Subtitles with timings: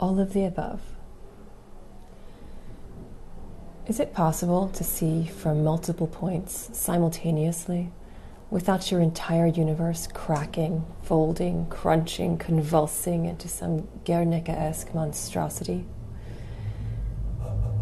[0.00, 0.80] all of the above.
[3.86, 7.92] Is it possible to see from multiple points simultaneously
[8.50, 15.84] without your entire universe cracking, folding, crunching, convulsing into some Guernica esque monstrosity?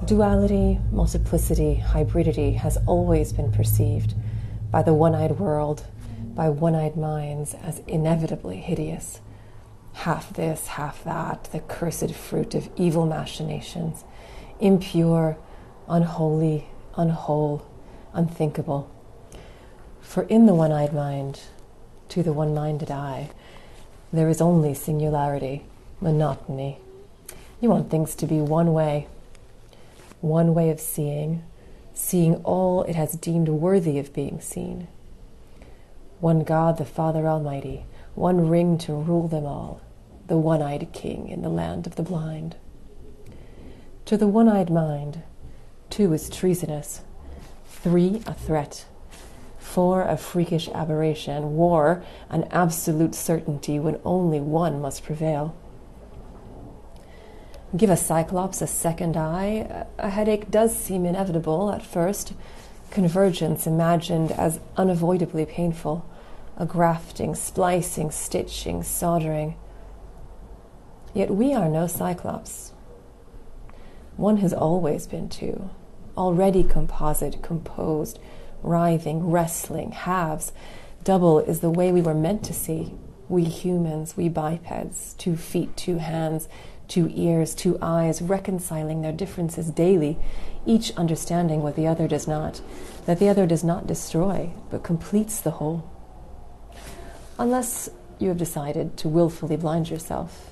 [0.04, 4.14] Duality, multiplicity, hybridity has always been perceived
[4.72, 5.86] by the one eyed world,
[6.34, 9.20] by one eyed minds, as inevitably hideous.
[10.02, 14.04] Half this, half that, the cursed fruit of evil machinations,
[14.60, 15.36] impure,
[15.88, 17.62] unholy, unwhole,
[18.12, 18.88] unthinkable.
[20.00, 21.40] For in the one eyed mind,
[22.10, 23.30] to the one minded eye,
[24.12, 25.64] there is only singularity,
[26.00, 26.78] monotony.
[27.60, 29.08] You want things to be one way,
[30.20, 31.42] one way of seeing,
[31.92, 34.86] seeing all it has deemed worthy of being seen.
[36.20, 39.80] One God, the Father Almighty, one ring to rule them all,
[40.28, 42.56] the one eyed King in the land of the blind.
[44.04, 45.22] To the one eyed mind,
[45.90, 47.00] two is treasonous,
[47.66, 48.86] three a threat,
[49.58, 55.54] four a freakish aberration, war an absolute certainty when only one must prevail.
[57.76, 62.32] Give a cyclops a second eye, a headache does seem inevitable at first,
[62.90, 66.08] convergence imagined as unavoidably painful,
[66.56, 69.54] a grafting, splicing, stitching, soldering.
[71.18, 72.70] Yet we are no cyclops.
[74.16, 75.68] One has always been two,
[76.16, 78.20] already composite, composed,
[78.62, 80.52] writhing, wrestling, halves.
[81.02, 82.94] Double is the way we were meant to see.
[83.28, 86.48] We humans, we bipeds, two feet, two hands,
[86.86, 90.18] two ears, two eyes, reconciling their differences daily,
[90.66, 92.60] each understanding what the other does not,
[93.06, 95.90] that the other does not destroy, but completes the whole.
[97.40, 100.47] Unless you have decided to willfully blind yourself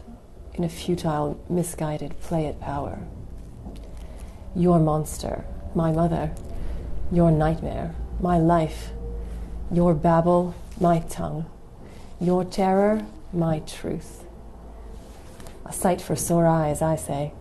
[0.56, 2.98] in a futile, misguided play at power.
[4.54, 6.32] Your monster, my mother,
[7.12, 8.90] your nightmare, my life,
[9.70, 11.46] your babble, my tongue,
[12.20, 14.24] your terror, my truth.
[15.64, 17.33] A sight for sore eyes, I say.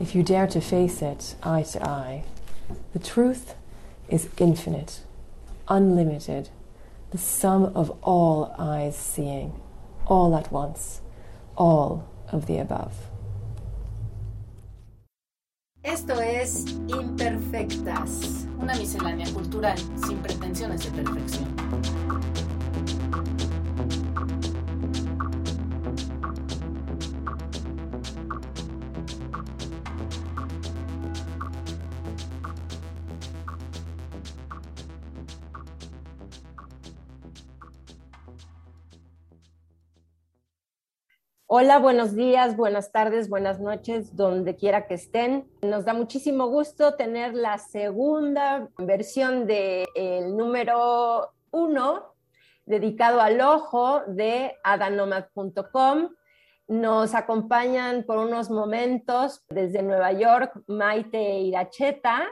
[0.00, 2.24] If you dare to face it eye to eye,
[2.92, 3.54] the truth
[4.08, 5.00] is infinite,
[5.68, 6.48] unlimited,
[7.10, 9.60] the sum of all eyes seeing,
[10.06, 11.00] all at once,
[11.56, 12.92] all of the above.
[15.82, 22.45] Esto es Imperfectas, una miscelánea cultural sin pretensiones de perfección.
[41.58, 45.48] Hola, buenos días, buenas tardes, buenas noches, donde quiera que estén.
[45.62, 52.12] Nos da muchísimo gusto tener la segunda versión del número uno
[52.66, 56.10] dedicado al ojo de adanomad.com.
[56.68, 62.26] Nos acompañan por unos momentos desde Nueva York Maite Iracheta,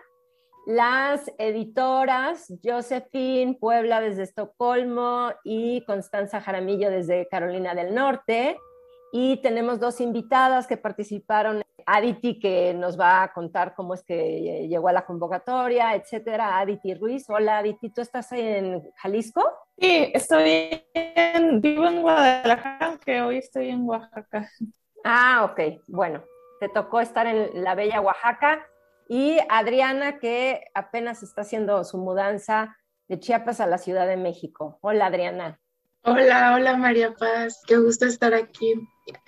[0.66, 8.58] las editoras Josephine Puebla desde Estocolmo y Constanza Jaramillo desde Carolina del Norte.
[9.16, 11.62] Y tenemos dos invitadas que participaron.
[11.86, 16.58] Aditi, que nos va a contar cómo es que llegó a la convocatoria, etcétera.
[16.58, 17.30] Aditi Ruiz.
[17.30, 19.40] Hola, Aditi, ¿tú estás en Jalisco?
[19.78, 24.50] Sí, estoy en, vivo en Guadalajara, que hoy estoy en Oaxaca.
[25.04, 25.80] Ah, ok.
[25.86, 26.24] Bueno,
[26.58, 28.66] te tocó estar en la bella Oaxaca.
[29.08, 32.76] Y Adriana, que apenas está haciendo su mudanza
[33.06, 34.80] de Chiapas a la Ciudad de México.
[34.80, 35.60] Hola, Adriana.
[36.02, 38.74] Hola, hola María Paz, qué gusto estar aquí.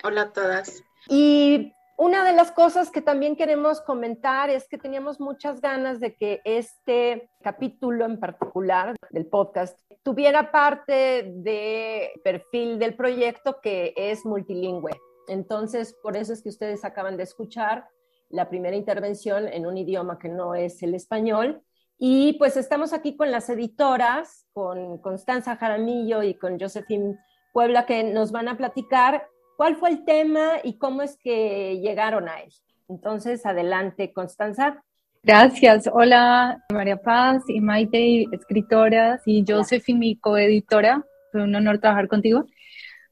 [0.03, 0.83] Hola a todas.
[1.07, 6.15] Y una de las cosas que también queremos comentar es que teníamos muchas ganas de
[6.15, 14.25] que este capítulo en particular del podcast tuviera parte de perfil del proyecto que es
[14.25, 14.91] multilingüe.
[15.27, 17.87] Entonces, por eso es que ustedes acaban de escuchar
[18.29, 21.63] la primera intervención en un idioma que no es el español
[21.97, 27.17] y pues estamos aquí con las editoras, con Constanza Jaramillo y con Josephine
[27.53, 29.27] Puebla, que nos van a platicar
[29.57, 32.53] cuál fue el tema y cómo es que llegaron a él.
[32.87, 34.81] Entonces, adelante, Constanza.
[35.23, 35.89] Gracias.
[35.91, 41.03] Hola, María Paz y Maite, escritoras, y Josephine, mi coeditora.
[41.31, 42.45] Fue un honor trabajar contigo.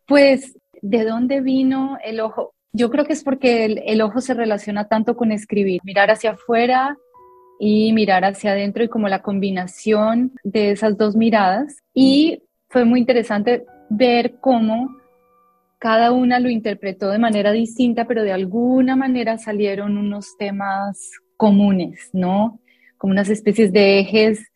[0.08, 2.54] Pues, ¿de dónde vino el ojo?
[2.72, 6.32] Yo creo que es porque el, el ojo se relaciona tanto con escribir, mirar hacia
[6.32, 6.96] afuera
[7.60, 11.80] y mirar hacia adentro y como la combinación de esas dos miradas.
[11.94, 14.90] Y fue muy interesante ver cómo
[15.86, 22.10] cada una lo interpretó de manera distinta, pero de alguna manera salieron unos temas comunes,
[22.12, 22.60] ¿no?
[22.98, 24.48] Como unas especies de ejes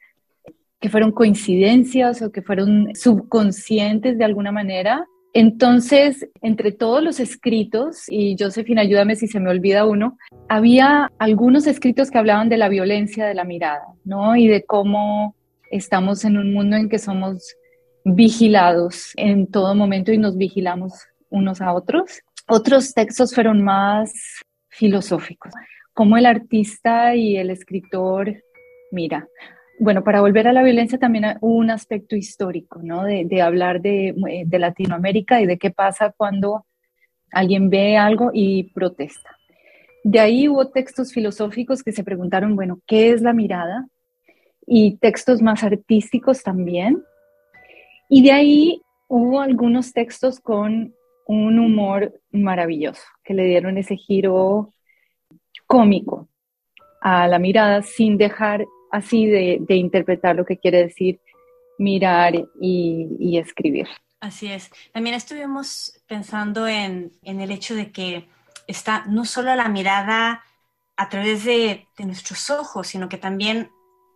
[0.80, 5.06] que fueron coincidencias o que fueron subconscientes de alguna manera.
[5.36, 10.18] Entonces, entre todos los escritos, y Josephine, ayúdame si se me olvida uno,
[10.48, 14.36] había algunos escritos que hablaban de la violencia de la mirada, ¿no?
[14.36, 15.36] Y de cómo
[15.70, 17.56] estamos en un mundo en que somos
[18.04, 20.94] vigilados en todo momento y nos vigilamos
[21.30, 22.22] unos a otros.
[22.48, 24.12] Otros textos fueron más
[24.70, 25.54] filosóficos,
[25.94, 28.36] como el artista y el escritor
[28.92, 29.28] mira.
[29.80, 33.04] Bueno, para volver a la violencia también hubo un aspecto histórico, ¿no?
[33.04, 34.14] De, hablar de,
[34.46, 36.66] de Latinoamérica y de qué pasa cuando
[37.32, 39.38] alguien ve algo y protesta.
[40.04, 43.88] De ahí hubo textos filosóficos que se preguntaron, bueno, ¿qué es la mirada?
[44.66, 47.04] Y textos más artísticos también.
[48.10, 50.94] Y de ahí hubo algunos textos con
[51.30, 54.74] un humor maravilloso, que le dieron ese giro
[55.68, 56.28] cómico
[57.02, 61.22] a la mirada sin dejar así de, interpretar lo que quiere decir
[61.78, 63.88] mirar y, escribir.
[64.20, 64.72] Así es.
[64.92, 68.28] También estuvimos pensando en, el hecho de que
[68.66, 70.44] está no solo la mirada
[70.98, 73.70] a través de, de nuestros ojos, sino que también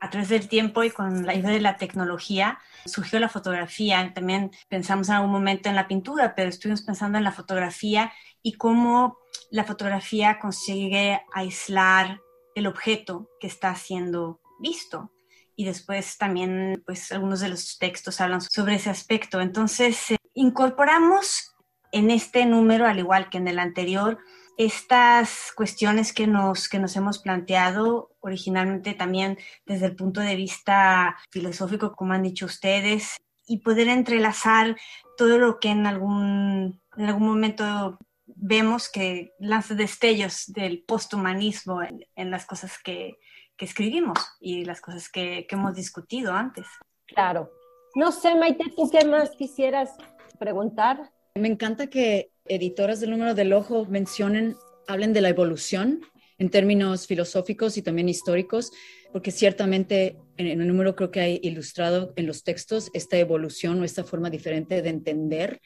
[0.03, 4.11] a través del tiempo y con la ayuda de la tecnología surgió la fotografía.
[4.13, 8.11] También pensamos en algún momento en la pintura, pero estuvimos pensando en la fotografía
[8.41, 9.17] y cómo
[9.49, 12.19] la fotografía consigue aislar
[12.53, 15.13] el objeto que está siendo visto.
[15.55, 19.39] Y después también, pues algunos de los textos hablan sobre ese aspecto.
[19.39, 21.55] Entonces, eh, incorporamos
[21.93, 24.19] en este número, al igual que en el anterior,
[24.57, 31.17] estas cuestiones que nos, que nos hemos planteado originalmente también desde el punto de vista
[31.31, 34.77] filosófico, como han dicho ustedes, y poder entrelazar
[35.17, 42.05] todo lo que en algún, en algún momento vemos que lanza destellos del posthumanismo en,
[42.15, 43.17] en las cosas que,
[43.57, 46.65] que, escribimos y las cosas que, que hemos discutido antes.
[47.05, 47.51] Claro.
[47.95, 49.95] No sé, Maite, ¿tú qué más quisieras
[50.39, 51.11] preguntar?
[51.35, 54.55] Me encanta que editoras del número del ojo mencionen,
[54.87, 56.01] hablen de la evolución
[56.37, 58.71] en términos filosóficos y también históricos,
[59.11, 63.83] porque ciertamente en el número creo que hay ilustrado en los textos esta evolución o
[63.83, 65.61] esta forma diferente de entender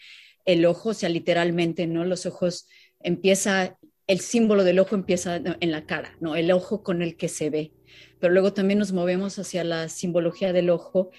[0.45, 2.05] el ojo, o sea, literalmente, ¿no?
[2.05, 2.67] Los ojos
[2.99, 3.77] empieza,
[4.07, 6.35] el símbolo del ojo empieza en la cara, ¿no?
[6.35, 7.73] El ojo con el que se ve.
[8.19, 11.11] Pero luego también nos movemos hacia la simbología del ojo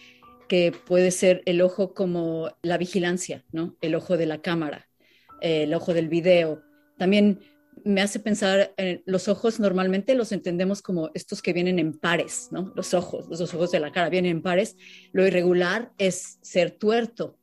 [0.48, 3.76] que puede ser el ojo como la vigilancia, ¿no?
[3.82, 4.87] El ojo de la cámara,
[5.40, 6.62] eh, el ojo del video.
[6.96, 7.40] También
[7.84, 12.48] me hace pensar, en los ojos normalmente los entendemos como estos que vienen en pares,
[12.50, 12.72] ¿no?
[12.74, 14.76] Los ojos, los ojos de la cara vienen en pares.
[15.12, 17.38] Lo irregular es ser tuerto,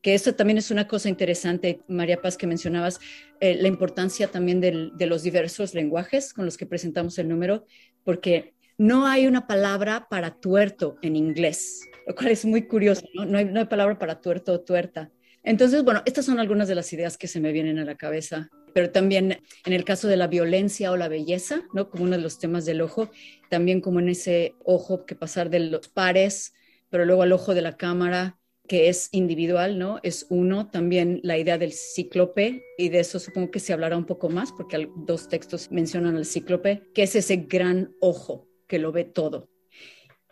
[0.00, 3.00] que eso también es una cosa interesante, María Paz, que mencionabas,
[3.40, 7.66] eh, la importancia también de los diversos lenguajes con los que presentamos el número,
[8.04, 13.26] porque no hay una palabra para tuerto en inglés lo cual es muy curioso, ¿no?
[13.26, 15.12] No hay, no hay palabra para tuerto o tuerta.
[15.42, 18.50] Entonces, bueno, estas son algunas de las ideas que se me vienen a la cabeza,
[18.74, 21.88] pero también en el caso de la violencia o la belleza, ¿no?
[21.90, 23.10] Como uno de los temas del ojo,
[23.48, 26.52] también como en ese ojo que pasar de los pares,
[26.90, 29.98] pero luego al ojo de la cámara, que es individual, ¿no?
[30.02, 34.04] Es uno, también la idea del cíclope, y de eso supongo que se hablará un
[34.04, 38.92] poco más, porque dos textos mencionan al cíclope, que es ese gran ojo que lo
[38.92, 39.48] ve todo,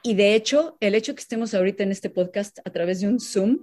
[0.07, 3.19] y de hecho, el hecho que estemos ahorita en este podcast a través de un
[3.19, 3.59] Zoom,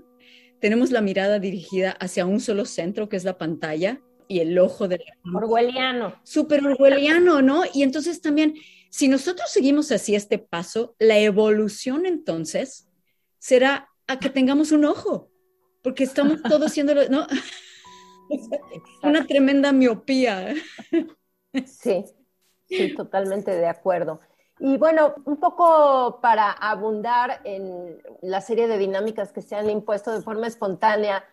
[0.63, 4.87] tenemos la mirada dirigida hacia un solo centro, que es la pantalla, y el ojo
[4.87, 5.03] del...
[5.33, 6.15] Orwelliano.
[6.23, 7.63] Súper orwelliano, ¿no?
[7.73, 8.55] Y entonces también,
[8.89, 12.87] si nosotros seguimos así este paso, la evolución entonces
[13.39, 15.29] será a que tengamos un ojo,
[15.81, 17.27] porque estamos todos siendo, ¿no?
[19.03, 20.55] Una tremenda miopía.
[21.65, 22.05] Sí,
[22.69, 24.21] sí, totalmente de acuerdo.
[24.65, 30.13] Y bueno, un poco para abundar en la serie de dinámicas que se han impuesto
[30.13, 31.25] de forma espontánea,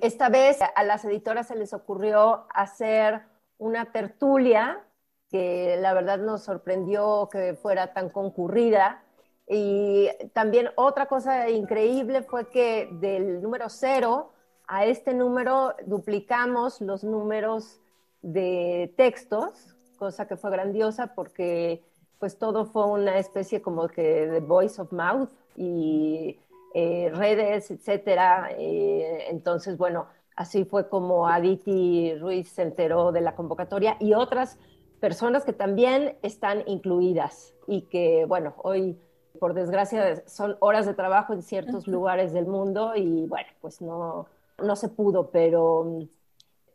[0.00, 3.22] esta vez a las editoras se les ocurrió hacer
[3.58, 4.80] una tertulia
[5.28, 9.02] que la verdad nos sorprendió que fuera tan concurrida.
[9.48, 14.30] Y también otra cosa increíble fue que del número cero
[14.68, 17.80] a este número duplicamos los números
[18.22, 21.82] de textos, cosa que fue grandiosa porque
[22.18, 26.38] pues todo fue una especie como que de voice of mouth y
[26.74, 28.50] eh, redes, etcétera.
[28.56, 30.06] Eh, entonces, bueno,
[30.36, 34.58] así fue como Aditi Ruiz se enteró de la convocatoria y otras
[35.00, 38.98] personas que también están incluidas y que, bueno, hoy,
[39.38, 44.26] por desgracia, son horas de trabajo en ciertos lugares del mundo y, bueno, pues no,
[44.58, 46.00] no se pudo, pero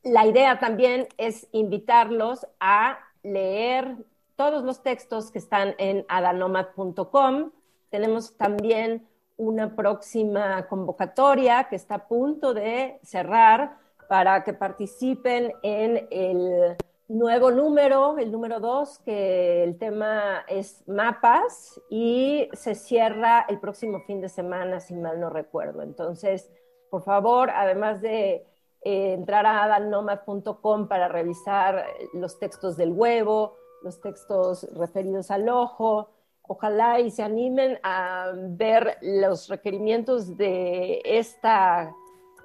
[0.03, 3.97] la idea también es invitarlos a leer
[4.35, 7.51] todos los textos que están en adanomad.com.
[7.89, 16.07] Tenemos también una próxima convocatoria que está a punto de cerrar para que participen en
[16.11, 23.59] el nuevo número, el número dos, que el tema es mapas y se cierra el
[23.59, 25.81] próximo fin de semana, si mal no recuerdo.
[25.81, 26.49] Entonces,
[26.89, 28.45] por favor, además de
[28.81, 36.09] eh, entrar a adalnomad.com para revisar los textos del huevo, los textos referidos al ojo,
[36.43, 41.93] ojalá y se animen a ver los requerimientos de esta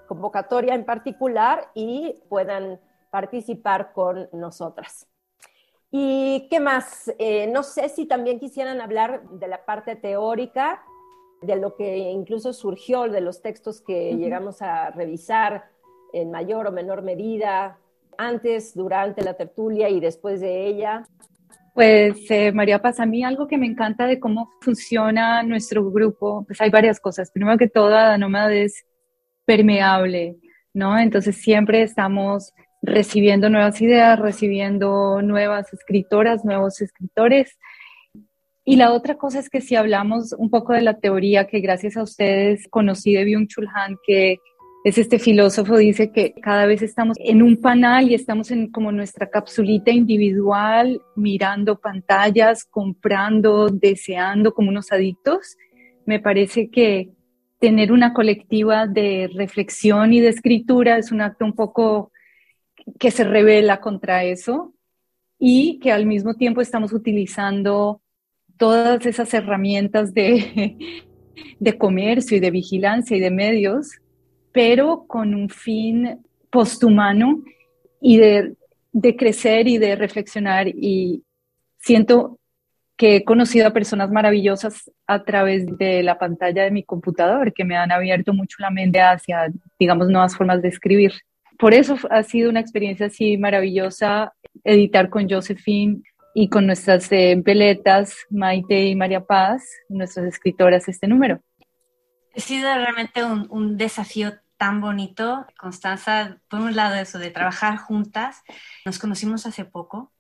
[0.07, 2.81] convocatoria en particular y puedan
[3.11, 5.07] participar con nosotras.
[5.91, 7.13] ¿Y qué más?
[7.19, 10.83] Eh, no sé si también quisieran hablar de la parte teórica,
[11.41, 15.71] de lo que incluso surgió de los textos que llegamos a revisar
[16.13, 17.79] en mayor o menor medida,
[18.19, 21.07] antes, durante la tertulia y después de ella.
[21.79, 26.45] Pues eh, María Paz, a mí algo que me encanta de cómo funciona nuestro grupo,
[26.45, 27.31] pues hay varias cosas.
[27.31, 28.85] Primero que todo, Adanómada es
[29.45, 30.39] permeable,
[30.75, 30.99] ¿no?
[30.99, 37.57] Entonces siempre estamos recibiendo nuevas ideas, recibiendo nuevas escritoras, nuevos escritores.
[38.65, 41.97] Y la otra cosa es que si hablamos un poco de la teoría que gracias
[41.97, 44.39] a ustedes conocí de Byung-Chul Han, que
[44.85, 48.93] es este filósofo, dice que cada vez estamos en un panel y estamos en como
[48.93, 55.57] nuestra capsulita individual, mirando pantallas, comprando, deseando como unos adictos.
[56.07, 57.11] Me parece que
[57.59, 62.13] tener una colectiva de reflexión y de escritura es un acto un poco
[62.99, 64.75] que se revela contra eso
[65.39, 68.01] y que al mismo tiempo estamos utilizando
[68.57, 70.77] todas esas herramientas de,
[71.59, 74.01] de comercio y de vigilancia y de medios,
[74.53, 77.43] pero con un fin posthumano
[78.01, 78.55] y de,
[78.93, 80.69] de crecer y de reflexionar.
[80.69, 81.23] Y
[81.79, 82.39] siento
[82.97, 87.65] que he conocido a personas maravillosas a través de la pantalla de mi computador, que
[87.65, 91.13] me han abierto mucho la mente hacia, digamos, nuevas formas de escribir
[91.59, 96.03] por eso ha sido una experiencia así maravillosa editar con Josephine
[96.33, 101.41] y con nuestras eh, peletas, Maite y María Paz, nuestras escritoras, este número.
[102.37, 107.79] Ha sido realmente un, un desafío tan bonito, Constanza, por un lado eso de trabajar
[107.79, 108.43] juntas,
[108.85, 110.13] nos conocimos hace poco,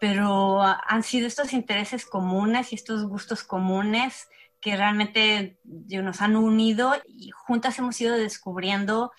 [0.00, 4.28] pero han sido estos intereses comunes y estos gustos comunes
[4.60, 9.12] que realmente nos han unido y juntas hemos ido descubriendo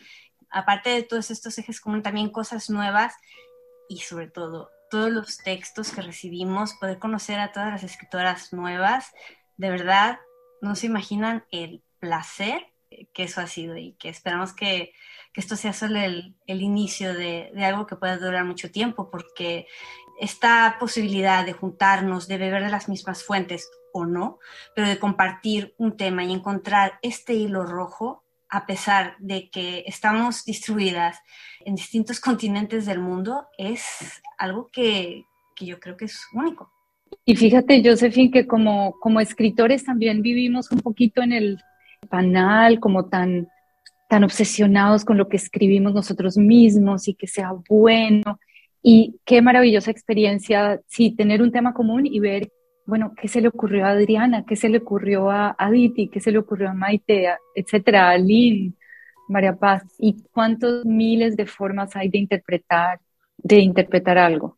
[0.50, 3.16] aparte de todos estos ejes comunes, también cosas nuevas
[3.90, 9.12] y sobre todo todos los textos que recibimos, poder conocer a todas las escritoras nuevas,
[9.58, 10.20] de verdad
[10.62, 12.68] no se imaginan el placer
[13.14, 14.94] que eso ha sido y que esperamos que,
[15.36, 19.68] esto sea solo el, inicio de, de, algo que pueda durar mucho tiempo, porque
[20.20, 24.40] esta posibilidad de juntarnos, de beber de las mismas fuentes o no,
[24.76, 30.46] pero de compartir un tema y encontrar este hilo rojo a pesar de que estamos
[30.46, 31.20] distribuidas
[31.66, 35.26] en distintos continentes del mundo, es algo que,
[35.60, 36.72] yo creo que es único.
[37.26, 41.60] Y fíjate, Josephine, que como, como escritores también vivimos un poquito en el
[42.08, 43.48] panal, como tan,
[44.10, 48.40] tan obsesionados con lo que escribimos nosotros mismos y que sea bueno.
[48.82, 52.52] Y qué maravillosa experiencia, sí, tener un tema común y ver
[52.88, 54.46] bueno, ¿qué se le ocurrió a Adriana?
[54.46, 56.08] ¿Qué se le ocurrió a Aditi?
[56.08, 57.36] ¿Qué se le ocurrió a Maite?
[57.54, 58.78] Etcétera, a Lynn,
[59.28, 59.84] María Paz.
[60.00, 63.02] ¿Y cuántos miles de formas hay de interpretar,
[63.38, 64.58] de interpretar algo?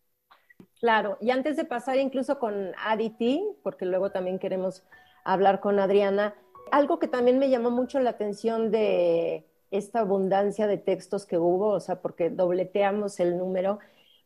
[0.79, 4.84] Claro, y antes de pasar incluso con Aditi, porque luego también queremos
[5.25, 6.36] hablar con Adriana,
[6.71, 11.69] algo que también me llamó mucho la atención de esta abundancia de textos que hubo,
[11.69, 13.79] o sea, porque dobleteamos el número,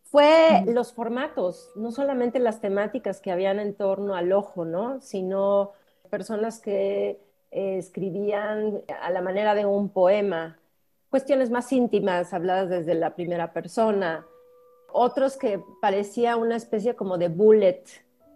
[0.04, 5.02] fue los formatos, no solamente las temáticas que habían en torno al ojo, ¿no?
[5.02, 5.72] Sino
[6.10, 7.20] personas que
[7.52, 10.60] eh, escribían a la manera de un poema,
[11.10, 14.26] cuestiones más íntimas, habladas desde la primera persona,
[14.92, 17.84] otros que parecía una especie como de bullet,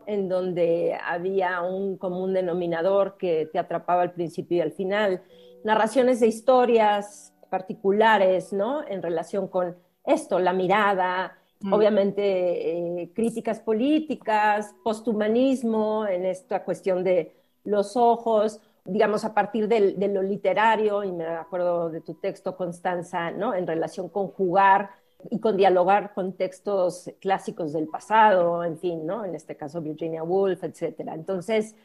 [0.08, 5.22] en donde había un común denominador que te atrapaba al principio y al final,
[5.64, 8.88] narraciones de historias particulares, ¿no?
[8.88, 11.74] En relación con esto, la mirada, Mm.
[11.74, 19.96] obviamente eh, críticas políticas, posthumanismo en esta cuestión de los ojos, digamos, a partir de,
[20.08, 23.54] lo literario, y me acuerdo de tu texto, Constanza, ¿no?
[23.54, 24.92] En relación con jugar
[25.30, 29.26] y con dialogar con textos clásicos del pasado, en fin, ¿no?
[29.26, 31.14] En este caso Virginia Woolf, etcétera.
[31.14, 31.76] Entonces,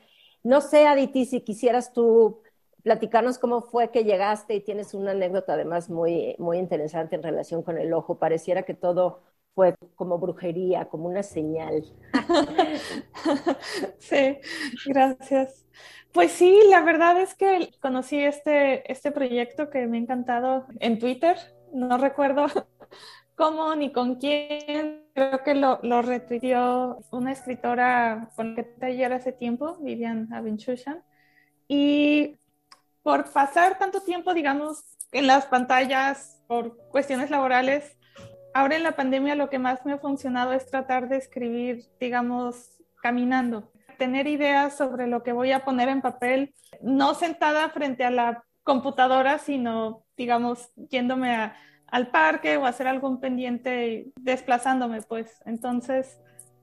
[0.42, 2.42] no sé, Aditi, si quisieras tú
[2.82, 7.62] platicarnos cómo fue que llegaste y tienes una anécdota además muy, muy interesante en relación
[7.62, 8.18] con el ojo.
[8.18, 9.22] Pareciera que todo
[9.54, 11.84] fue como brujería, como una señal.
[13.98, 14.38] sí,
[14.86, 15.66] gracias.
[16.12, 20.98] Pues sí, la verdad es que conocí este, este proyecto que me ha encantado en
[20.98, 21.36] Twitter.
[21.72, 22.46] No recuerdo
[23.42, 25.02] cómo ni con quién.
[25.14, 26.00] Creo que lo, lo
[27.10, 31.02] una escritora con la que ayer hace tiempo, Vivian Abenchushan.
[31.66, 32.36] Y
[33.02, 37.98] por pasar tanto tiempo, digamos, en las pantallas, por cuestiones laborales,
[38.54, 42.80] ahora en la pandemia lo que más me ha funcionado es tratar de escribir, digamos,
[43.02, 48.12] caminando, tener ideas sobre lo que voy a poner en papel, no sentada frente a
[48.12, 51.34] la computadora, sino, digamos, yéndome
[51.92, 55.42] al parque o hacer algún pendiente, desplazándome, pues.
[55.44, 56.18] Entonces,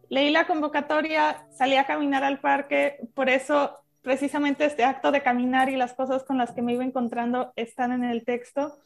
[0.10, 5.70] leí la convocatoria, salí a caminar al parque, por eso precisamente este acto de caminar
[5.70, 8.80] y las cosas con las que me iba encontrando están en el texto.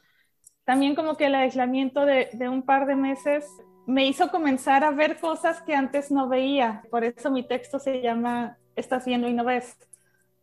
[0.65, 3.47] También como que el aislamiento de, un par de meses
[3.87, 6.83] me hizo comenzar a ver cosas que antes no veía.
[6.91, 9.77] Por eso mi texto se llama Estás viendo y no ves.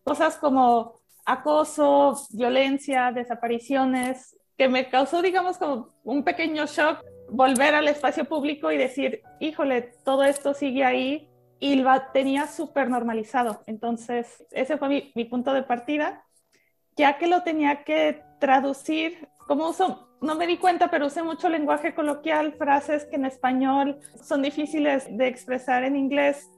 [0.03, 7.89] Cosas como acoso, violencia, desapariciones, que me causó, digamos, como un pequeño shock volver al
[7.89, 13.63] espacio público y decir, híjole, todo esto sigue ahí y tenía súper normalizado.
[13.65, 16.27] Entonces, ese fue mi, punto de partida,
[16.95, 21.49] ya que lo tenía que traducir, como uso, no me di cuenta, pero usé mucho
[21.49, 26.51] lenguaje coloquial, frases que en español son difíciles de expresar en inglés,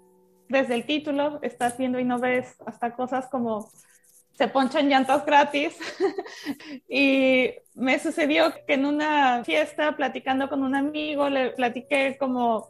[0.48, 3.70] desde el título, estás viendo y no ves, hasta cosas como
[4.34, 5.76] se ponchan llantas gratis.
[6.88, 12.68] y me sucedió que en una fiesta, platicando con un amigo, le platiqué como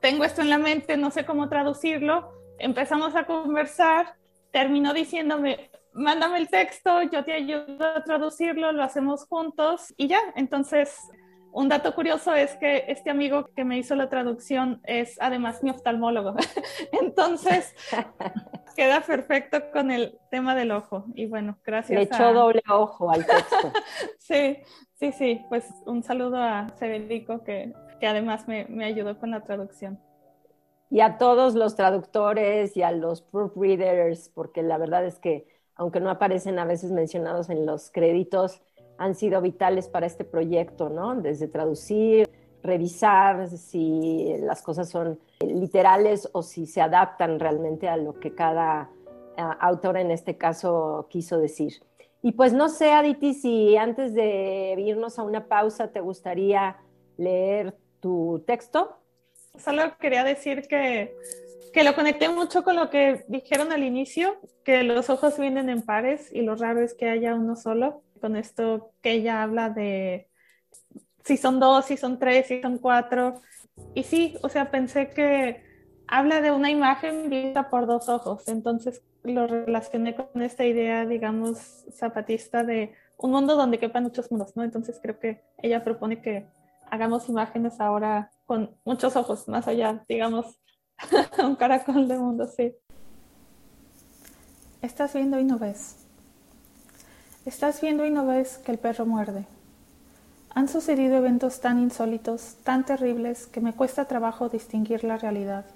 [0.00, 2.30] tengo esto en la mente, no sé cómo traducirlo.
[2.58, 4.16] Empezamos a conversar,
[4.52, 10.20] terminó diciéndome, mándame el texto, yo te ayudo a traducirlo, lo hacemos juntos y ya.
[10.36, 10.98] Entonces,
[11.54, 15.70] un dato curioso es que este amigo que me hizo la traducción es además mi
[15.70, 16.34] oftalmólogo.
[16.92, 17.74] Entonces,
[18.76, 21.06] queda perfecto con el tema del ojo.
[21.14, 21.96] Y bueno, gracias.
[21.96, 23.72] Le echó doble ojo al texto.
[24.18, 24.58] sí,
[24.94, 25.40] sí, sí.
[25.48, 29.98] Pues un saludo a Severico que que además me, me ayudó con la traducción.
[30.90, 36.00] Y a todos los traductores y a los proofreaders, porque la verdad es que, aunque
[36.00, 38.62] no aparecen a veces mencionados en los créditos,
[38.98, 41.14] han sido vitales para este proyecto, ¿no?
[41.16, 42.28] Desde traducir,
[42.62, 48.90] revisar si las cosas son literales o si se adaptan realmente a lo que cada
[49.36, 51.82] autor en este caso quiso decir.
[52.22, 56.78] Y pues no sé, Aditi, si antes de irnos a una pausa te gustaría
[57.18, 58.96] leer tu texto.
[59.58, 61.14] Solo quería decir que,
[61.72, 65.82] que lo conecté mucho con lo que dijeron al inicio, que los ojos vienen en
[65.82, 68.03] pares y lo raro es que haya uno solo.
[68.24, 70.30] Con esto que ella habla de
[71.26, 73.42] si son dos, si son tres, si son cuatro.
[73.92, 75.62] Y sí, o sea, pensé que
[76.08, 78.48] habla de una imagen vista por dos ojos.
[78.48, 84.56] Entonces lo relacioné con esta idea, digamos, zapatista de un mundo donde quepan muchos mundos,
[84.56, 84.64] ¿no?
[84.64, 86.46] Entonces creo que ella propone que
[86.90, 90.58] hagamos imágenes ahora con muchos ojos más allá, digamos,
[91.44, 92.74] un caracol de mundo, sí.
[94.80, 96.03] Estás viendo y no ves.
[97.46, 99.44] Estás viendo y no ves que el perro muerde.
[100.54, 105.66] Han sucedido eventos tan insólitos, tan terribles, que me cuesta trabajo distinguir la realidad.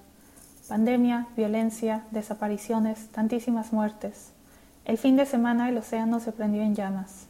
[0.66, 4.32] Pandemia, violencia, desapariciones, tantísimas muertes.
[4.86, 7.26] El fin de semana el océano se prendió en llamas.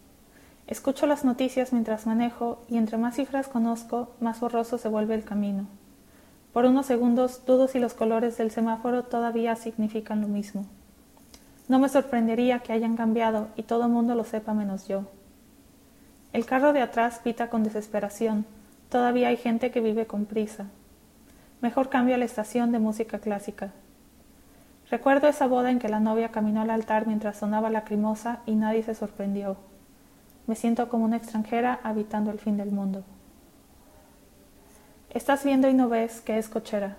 [0.68, 5.24] Escucho las noticias mientras manejo y entre más cifras conozco, más borroso se vuelve el
[5.24, 5.66] camino.
[6.52, 10.64] Por unos segundos dudo si los colores del semáforo todavía significan lo mismo.
[11.68, 15.04] No me sorprendería que hayan cambiado y todo el mundo lo sepa menos yo.
[16.32, 18.46] El carro de atrás pita con desesperación.
[18.88, 20.66] Todavía hay gente que vive con prisa.
[21.60, 23.72] Mejor cambio a la estación de música clásica.
[24.90, 28.54] Recuerdo esa boda en que la novia caminó al altar mientras sonaba la crimosa y
[28.54, 29.56] nadie se sorprendió.
[30.46, 33.04] Me siento como una extranjera habitando el fin del mundo.
[35.10, 36.96] Estás viendo y no ves que es cochera.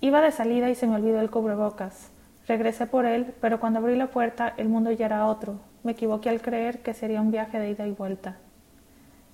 [0.00, 2.09] Iba de salida y se me olvidó el cubrebocas.
[2.50, 5.60] Regresé por él, pero cuando abrí la puerta el mundo ya era otro.
[5.84, 8.38] Me equivoqué al creer que sería un viaje de ida y vuelta.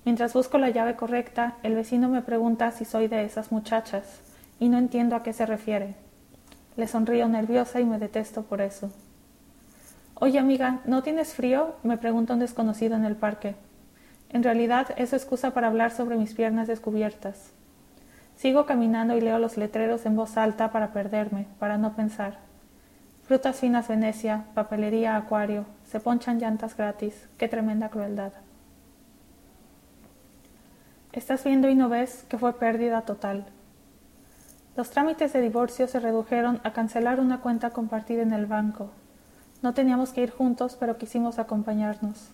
[0.05, 4.21] Mientras busco la llave correcta, el vecino me pregunta si soy de esas muchachas,
[4.59, 5.95] y no entiendo a qué se refiere.
[6.75, 8.91] Le sonrío nerviosa y me detesto por eso.
[10.13, 11.73] Oye amiga, ¿no tienes frío?
[11.81, 13.55] me pregunta un desconocido en el parque.
[14.29, 17.51] En realidad es excusa para hablar sobre mis piernas descubiertas.
[18.35, 22.45] Sigo caminando y leo los letreros en voz alta para perderme, para no pensar.
[23.27, 28.31] Frutas finas Venecia, papelería Acuario, se ponchan llantas gratis, qué tremenda crueldad.
[31.11, 33.45] Estás viendo y no ves que fue pérdida total.
[34.77, 38.91] Los trámites de divorcio se redujeron a cancelar una cuenta compartida en el banco.
[39.61, 42.29] No teníamos que ir juntos, pero quisimos acompañarnos.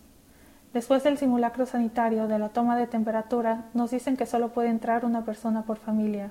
[0.73, 5.05] Después del simulacro sanitario de la toma de temperatura, nos dicen que solo puede entrar
[5.05, 6.29] una persona por familia.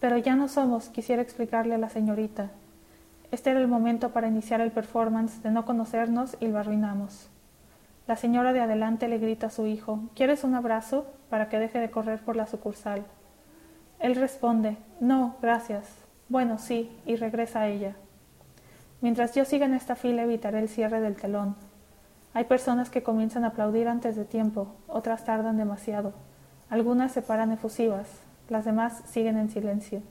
[0.00, 2.48] Pero ya no somos, quisiera explicarle a la señorita.
[3.34, 7.30] Este era el momento para iniciar el performance de no conocernos y lo arruinamos.
[8.06, 11.04] La señora de adelante le grita a su hijo, ¿Quieres un abrazo?
[11.30, 13.04] para que deje de correr por la sucursal.
[13.98, 15.96] Él responde, No, gracias.
[16.28, 17.96] Bueno, sí, y regresa a ella.
[19.00, 21.56] Mientras yo siga en esta fila evitaré el cierre del telón.
[22.34, 26.12] Hay personas que comienzan a aplaudir antes de tiempo, otras tardan demasiado.
[26.70, 28.06] Algunas se paran efusivas,
[28.48, 30.02] las demás siguen en silencio.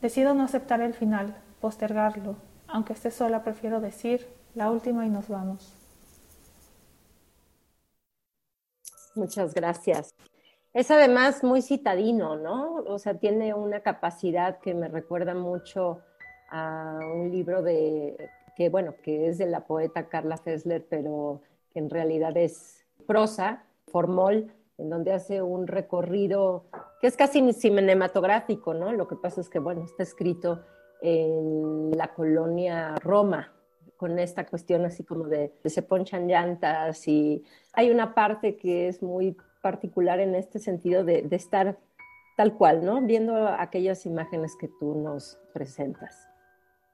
[0.00, 2.36] Decido no aceptar el final, postergarlo.
[2.66, 5.72] Aunque esté sola, prefiero decir la última y nos vamos.
[9.14, 10.14] Muchas gracias.
[10.74, 12.76] Es además muy citadino, ¿no?
[12.86, 16.00] O sea, tiene una capacidad que me recuerda mucho
[16.50, 21.78] a un libro de que bueno, que es de la poeta Carla Fessler, pero que
[21.78, 26.66] en realidad es prosa, formol, en donde hace un recorrido
[27.00, 28.92] que es casi cinematográfico, ¿no?
[28.92, 30.64] Lo que pasa es que, bueno, está escrito
[31.02, 33.52] en la colonia Roma,
[33.96, 39.02] con esta cuestión así como de, se ponchan llantas y hay una parte que es
[39.02, 41.78] muy particular en este sentido de, de estar
[42.36, 43.00] tal cual, ¿no?
[43.02, 46.28] Viendo aquellas imágenes que tú nos presentas.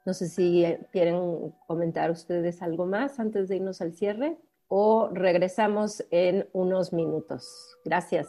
[0.04, 6.04] No sé si quieren comentar ustedes algo más antes de irnos al cierre o regresamos
[6.10, 7.76] en unos minutos.
[7.84, 8.28] Gracias.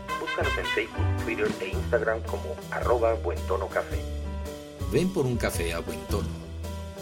[0.31, 3.97] Búscanos en Facebook, Twitter e Instagram como arroba Buen Tono Café.
[4.89, 6.29] Ven por un café a buen tono.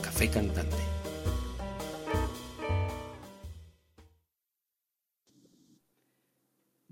[0.02, 0.76] Café cantante.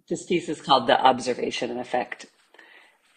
[0.07, 2.27] This piece is called The Observation Effect.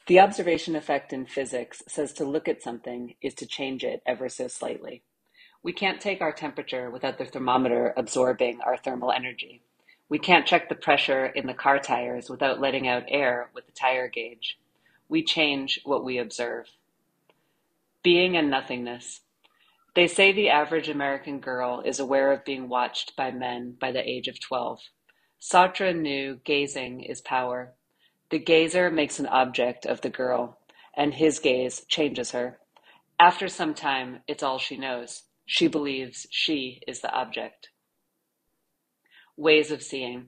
[0.06, 4.30] The observation effect in physics says to look at something is to change it ever
[4.30, 5.02] so slightly.
[5.62, 9.62] We can't take our temperature without the thermometer absorbing our thermal energy.
[10.11, 13.73] We can't check the pressure in the car tires without letting out air with the
[13.73, 14.59] tire gauge.
[15.09, 16.66] We change what we observe.
[18.03, 19.20] Being and nothingness.
[19.94, 24.09] They say the average American girl is aware of being watched by men by the
[24.09, 24.81] age of 12.
[25.40, 27.75] Sartre knew gazing is power.
[28.31, 30.59] The gazer makes an object of the girl,
[30.96, 32.59] and his gaze changes her.
[33.18, 35.23] After some time, it's all she knows.
[35.46, 37.69] She believes she is the object.
[39.40, 40.26] Ways of seeing.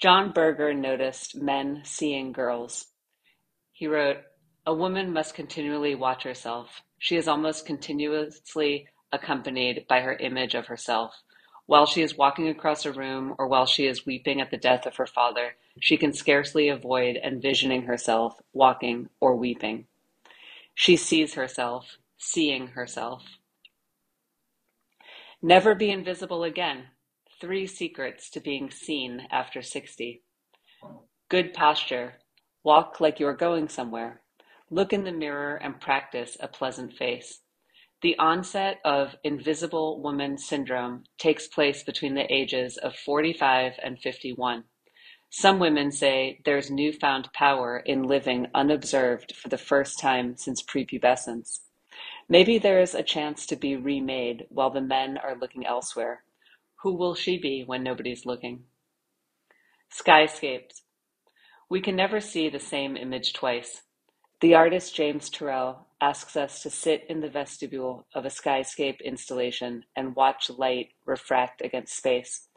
[0.00, 2.88] John Berger noticed men seeing girls.
[3.70, 4.16] He wrote,
[4.66, 6.82] A woman must continually watch herself.
[6.98, 11.14] She is almost continuously accompanied by her image of herself.
[11.66, 14.86] While she is walking across a room or while she is weeping at the death
[14.86, 19.86] of her father, she can scarcely avoid envisioning herself walking or weeping.
[20.74, 23.22] She sees herself, seeing herself.
[25.40, 26.86] Never be invisible again.
[27.42, 30.22] Three secrets to being seen after 60.
[31.28, 32.20] Good posture.
[32.62, 34.22] Walk like you are going somewhere.
[34.70, 37.40] Look in the mirror and practice a pleasant face.
[38.00, 44.62] The onset of invisible woman syndrome takes place between the ages of 45 and 51.
[45.28, 51.58] Some women say there's newfound power in living unobserved for the first time since prepubescence.
[52.28, 56.22] Maybe there is a chance to be remade while the men are looking elsewhere.
[56.82, 58.64] Who will she be when nobody's looking?
[59.88, 60.82] Skyscapes.
[61.70, 63.82] We can never see the same image twice.
[64.40, 69.84] The artist James Turrell asks us to sit in the vestibule of a skyscape installation
[69.94, 72.48] and watch light refract against space.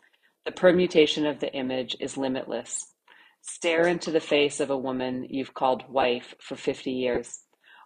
[0.43, 2.93] The permutation of the image is limitless.
[3.43, 7.41] Stare into the face of a woman you've called wife for 50 years.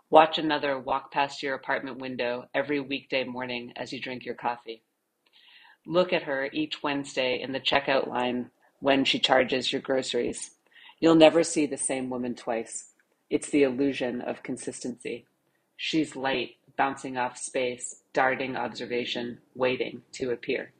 [0.09, 4.83] Watch another walk past your apartment window every weekday morning as you drink your coffee.
[5.89, 10.51] Look at her each Wednesday in the checkout line when she charges your groceries.
[10.99, 12.91] You'll never see the same woman twice.
[13.31, 15.25] It's the illusion of consistency.
[15.77, 20.73] She's light, bouncing off space, darting observation, waiting to appear.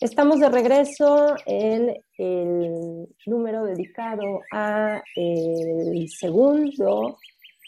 [0.00, 7.18] Estamos de regreso en el número dedicado a el segundo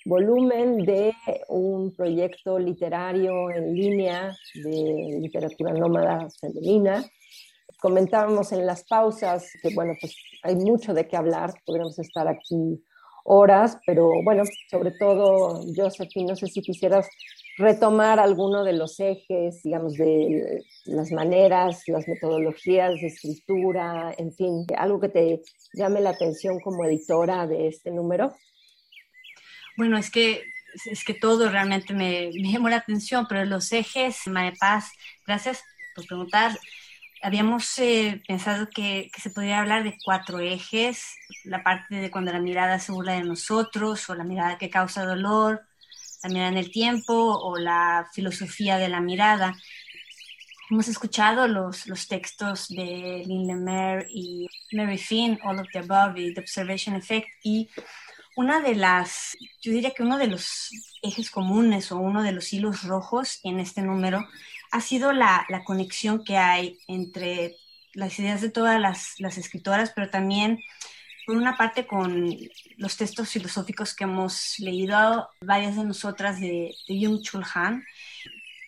[0.07, 1.13] volumen de
[1.49, 7.05] un proyecto literario en línea de literatura nómada femenina.
[7.81, 12.81] Comentábamos en las pausas que, bueno, pues hay mucho de qué hablar, podríamos estar aquí
[13.25, 17.09] horas, pero bueno, sobre todo, Josephine, no sé si quisieras
[17.59, 24.65] retomar alguno de los ejes, digamos, de las maneras, las metodologías de escritura, en fin,
[24.77, 25.43] algo que te
[25.75, 28.33] llame la atención como editora de este número.
[29.77, 30.43] Bueno, es que
[30.85, 34.93] es que todo realmente me, llamó la atención, pero los ejes, María Paz,
[35.27, 35.63] gracias
[35.95, 36.59] por preguntar.
[37.23, 42.41] Habíamos eh, pensado que, se podría hablar de cuatro ejes, la parte de cuando la
[42.41, 45.67] mirada se burla de nosotros o la mirada que causa dolor,
[46.23, 49.55] la mirada en el tiempo o la filosofía de la mirada.
[50.69, 56.19] Hemos escuchado los, los textos de Lynn Lemire y Mary Finn, All of the Above
[56.19, 57.71] y The Observation Effect, y
[58.37, 60.71] una de las, yo diría que uno de los
[61.03, 64.25] ejes comunes o uno de los hilos rojos en este número
[64.71, 67.57] ha sido la, la conexión que hay entre
[67.95, 70.61] las ideas de todas las, las escritoras, pero también
[71.27, 72.37] por una parte con
[72.77, 77.85] los textos filosóficos que hemos leído varias de nosotras de, Jung Chul Han,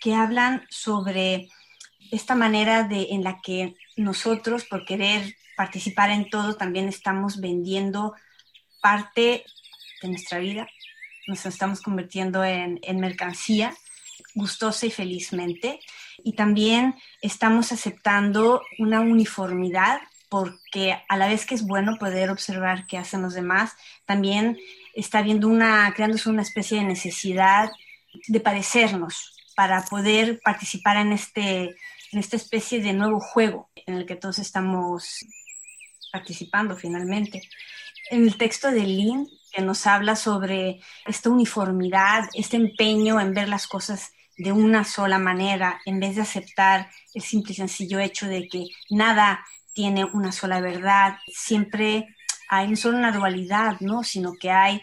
[0.00, 1.48] que hablan sobre
[2.10, 8.14] esta manera de, en la que nosotros, por querer participar en todo, también estamos vendiendo
[8.80, 9.44] parte
[10.02, 10.68] de nuestra vida,
[11.26, 13.74] nos estamos convirtiendo en, en mercancía
[14.34, 15.80] gustosa y felizmente.
[16.24, 22.86] Y también estamos aceptando una uniformidad porque a la vez que es bueno poder observar
[22.86, 23.72] qué hacen los demás,
[24.04, 24.58] también
[24.94, 27.70] está viendo una, creándose una especie de necesidad
[28.26, 31.74] de parecernos para poder participar en, este,
[32.12, 35.24] en esta especie de nuevo juego en el que todos estamos
[36.12, 37.42] participando finalmente.
[38.10, 43.48] En el texto de Lynn, que nos habla sobre esta uniformidad, este empeño en ver
[43.48, 48.26] las cosas de una sola manera, en vez de aceptar el simple y sencillo hecho
[48.26, 52.14] de que nada tiene una sola verdad, siempre
[52.48, 54.04] hay no solo una dualidad, ¿no?
[54.04, 54.82] sino que hay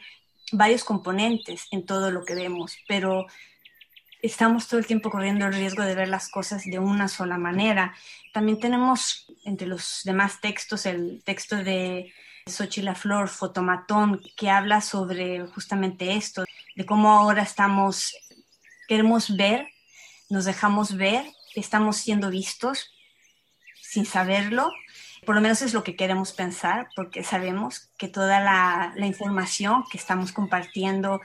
[0.51, 3.25] varios componentes en todo lo que vemos, pero
[4.21, 7.95] estamos todo el tiempo corriendo el riesgo de ver las cosas de una sola manera.
[8.33, 12.11] También tenemos entre los demás textos el texto de
[12.47, 18.15] Xochitl Flor, Fotomatón, que habla sobre justamente esto, de cómo ahora estamos,
[18.87, 19.67] queremos ver,
[20.29, 22.91] nos dejamos ver, estamos siendo vistos
[23.81, 24.69] sin saberlo
[25.25, 29.97] por lo menos es lo que queremos pensar, porque sabemos que toda la, información que
[29.97, 31.19] estamos compartiendo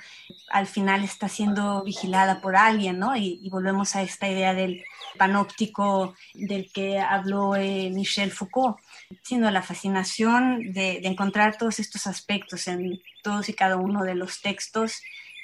[0.51, 3.15] al final está siendo vigilada por alguien, ¿no?
[3.17, 4.85] Y, volvemos a esta idea del
[5.19, 8.79] panóptico del que habló eh, Michel Foucault,
[9.23, 14.41] sino la fascinación de, encontrar todos estos aspectos en todos y cada uno de los
[14.41, 15.01] textos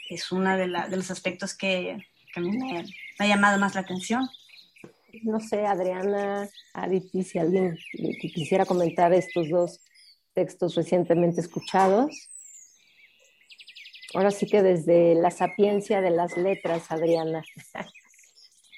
[0.08, 1.96] es uno de, los aspectos que,
[2.34, 2.84] a mí me
[3.18, 4.28] ha llamado más la atención
[5.22, 7.78] no sé, Adriana, Aditi, si alguien
[8.34, 9.80] quisiera comentar estos dos
[10.34, 12.28] textos recientemente escuchados.
[14.14, 17.44] Ahora sí que desde la sapiencia de las letras, Adriana.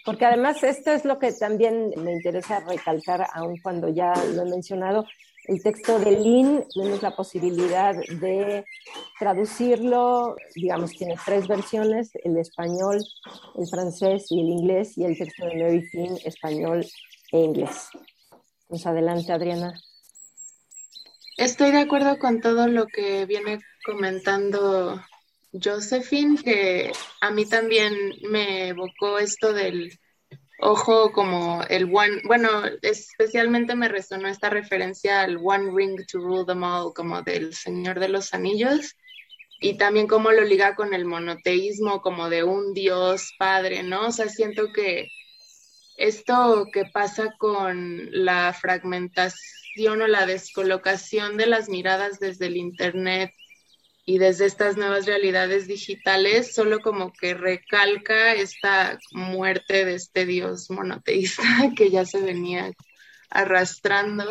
[0.08, 4.44] Porque además esto es lo que también me interesa recalcar, aun cuando ya lo he
[4.46, 5.04] mencionado,
[5.44, 8.64] el texto de Lynn, tenemos la posibilidad de
[9.18, 13.04] traducirlo, digamos, tiene tres versiones, el español,
[13.58, 16.86] el francés y el inglés, y el texto de Mary Finn, español
[17.30, 17.90] e inglés.
[18.66, 19.78] Pues adelante, Adriana.
[21.36, 25.02] Estoy de acuerdo con todo lo que viene comentando
[25.52, 27.94] Josephine, que a mí también
[28.30, 29.98] me evocó esto del
[30.60, 32.50] ojo como el one, bueno,
[32.82, 38.00] especialmente me resonó esta referencia al one ring to rule them all, como del Señor
[38.00, 38.96] de los Anillos,
[39.60, 44.08] y también cómo lo liga con el monoteísmo, como de un Dios Padre, ¿no?
[44.08, 45.08] O sea, siento que
[45.96, 53.32] esto que pasa con la fragmentación o la descolocación de las miradas desde el Internet
[54.08, 60.70] y desde estas nuevas realidades digitales solo como que recalca esta muerte de este dios
[60.70, 61.42] monoteísta
[61.76, 62.72] que ya se venía
[63.28, 64.24] arrastrando.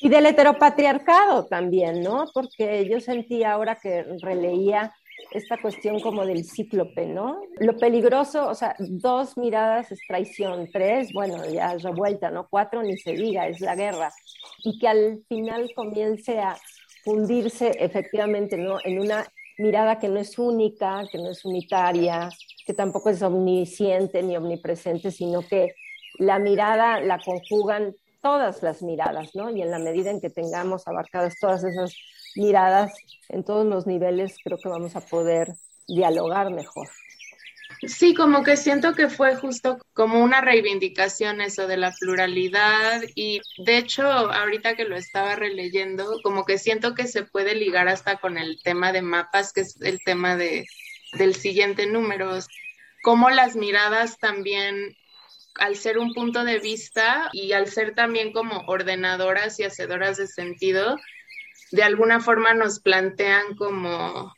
[0.00, 2.24] Y del heteropatriarcado también, ¿no?
[2.34, 4.92] Porque yo sentí ahora que releía
[5.30, 7.40] esta cuestión como del cíclope, ¿no?
[7.60, 12.48] Lo peligroso, o sea, dos miradas es traición, tres, bueno, ya es revuelta, ¿no?
[12.50, 14.12] Cuatro ni se diga, es la guerra.
[14.64, 16.56] Y que al final comience a
[17.02, 18.78] fundirse efectivamente, ¿no?
[18.84, 19.26] En una
[19.58, 22.28] mirada que no es única, que no es unitaria,
[22.66, 25.74] que tampoco es omnisciente ni omnipresente, sino que
[26.18, 29.50] la mirada la conjugan todas las miradas, ¿no?
[29.50, 31.94] Y en la medida en que tengamos abarcadas todas esas
[32.36, 32.92] miradas
[33.28, 35.54] en todos los niveles, creo que vamos a poder
[35.88, 36.88] dialogar mejor.
[37.84, 43.40] Sí, como que siento que fue justo como una reivindicación eso de la pluralidad y
[43.58, 48.18] de hecho ahorita que lo estaba releyendo, como que siento que se puede ligar hasta
[48.18, 50.64] con el tema de mapas, que es el tema de,
[51.14, 52.38] del siguiente número,
[53.02, 54.96] como las miradas también
[55.56, 60.28] al ser un punto de vista y al ser también como ordenadoras y hacedoras de
[60.28, 60.98] sentido,
[61.72, 64.32] de alguna forma nos plantean como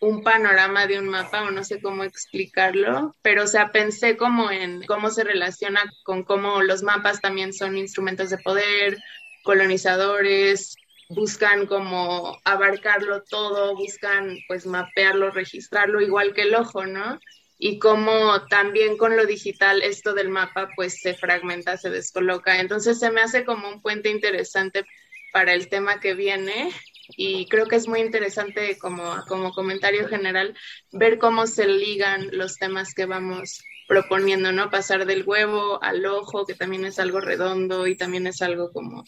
[0.00, 4.50] un panorama de un mapa o no sé cómo explicarlo, pero o sea, pensé como
[4.50, 8.98] en cómo se relaciona con cómo los mapas también son instrumentos de poder,
[9.42, 10.76] colonizadores,
[11.08, 17.18] buscan como abarcarlo todo, buscan pues mapearlo, registrarlo, igual que el ojo, ¿no?
[17.58, 22.60] Y cómo también con lo digital esto del mapa pues se fragmenta, se descoloca.
[22.60, 24.84] Entonces se me hace como un puente interesante
[25.32, 26.72] para el tema que viene
[27.16, 30.56] y creo que es muy interesante como, como comentario general
[30.92, 34.70] ver cómo se ligan los temas que vamos proponiendo, ¿no?
[34.70, 39.04] Pasar del huevo al ojo, que también es algo redondo y también es algo como,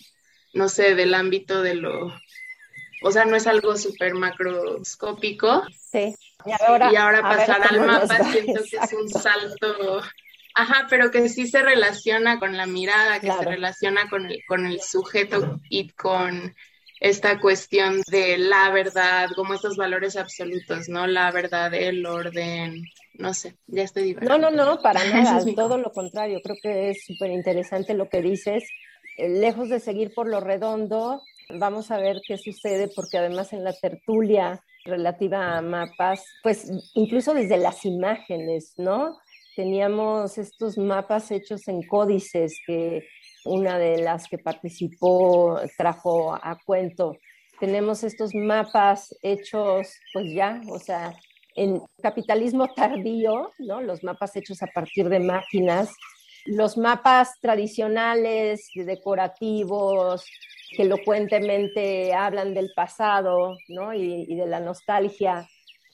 [0.55, 2.13] no sé, del ámbito de lo,
[3.03, 5.65] o sea, no es algo súper macroscópico.
[5.71, 6.15] Sí.
[6.47, 10.01] Y ahora, y ahora pasar al mapa siento que es un salto,
[10.55, 14.65] ajá, pero que sí se relaciona con la mirada, que se relaciona con el, con
[14.67, 16.55] el sujeto y con
[17.01, 21.07] esta cuestión de la verdad, como estos valores absolutos, ¿no?
[21.07, 22.85] La verdad, el orden,
[23.15, 24.39] no sé, ya estoy divertido.
[24.39, 28.21] No, no, no, para nada, todo lo contrario, creo que es súper interesante lo que
[28.21, 28.65] dices.
[29.17, 31.23] Eh, lejos de seguir por lo redondo,
[31.59, 37.33] vamos a ver qué sucede, porque además en la tertulia relativa a mapas, pues incluso
[37.33, 39.19] desde las imágenes, ¿no?
[39.57, 43.07] Teníamos estos mapas hechos en códices que
[43.45, 47.17] una de las que participó trajo a cuento.
[47.59, 51.15] Tenemos estos mapas hechos, pues ya, o sea,
[51.55, 53.81] en capitalismo tardío, ¿no?
[53.83, 55.91] Los mapas hechos a partir de máquinas,
[56.47, 60.25] los mapas tradicionales, decorativos,
[60.75, 63.93] que elocuentemente hablan del pasado, ¿no?
[63.93, 65.47] Y, y de la nostalgia.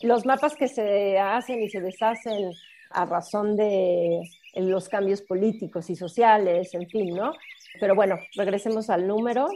[0.03, 2.53] Los mapas que se hacen y se deshacen
[2.91, 4.21] a razón de
[4.57, 7.33] en los cambios políticos y sociales, en fin, ¿no?
[7.79, 9.49] Pero bueno, regresemos al número,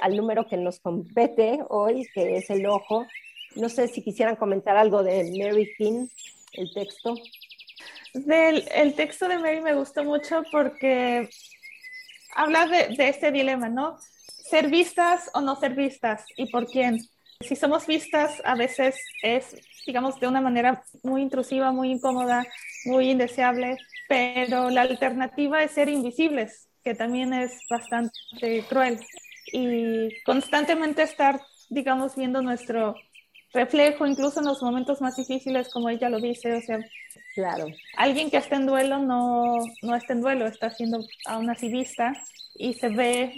[0.00, 3.06] al, número que nos compete hoy, que es el ojo.
[3.56, 6.08] No sé si quisieran comentar algo de Mary King,
[6.54, 7.14] el texto.
[8.14, 11.28] Del, el texto de Mary me gustó mucho porque
[12.34, 13.98] habla de, de este dilema, ¿no?
[14.48, 17.00] Ser vistas o no ser vistas y por quién.
[17.40, 22.44] Si somos vistas, a veces es, digamos, de una manera muy intrusiva, muy incómoda,
[22.84, 28.18] muy indeseable pero la alternativa es ser invisibles, que también es bastante
[28.68, 28.98] cruel.
[29.52, 32.94] Y constantemente estar, digamos, viendo nuestro
[33.52, 36.78] reflejo, incluso en los momentos más difíciles, como ella lo dice, o sea,
[37.34, 37.66] claro.
[37.96, 42.12] alguien que está en duelo no, no está en duelo, está siendo aún así vista
[42.54, 43.34] y se ve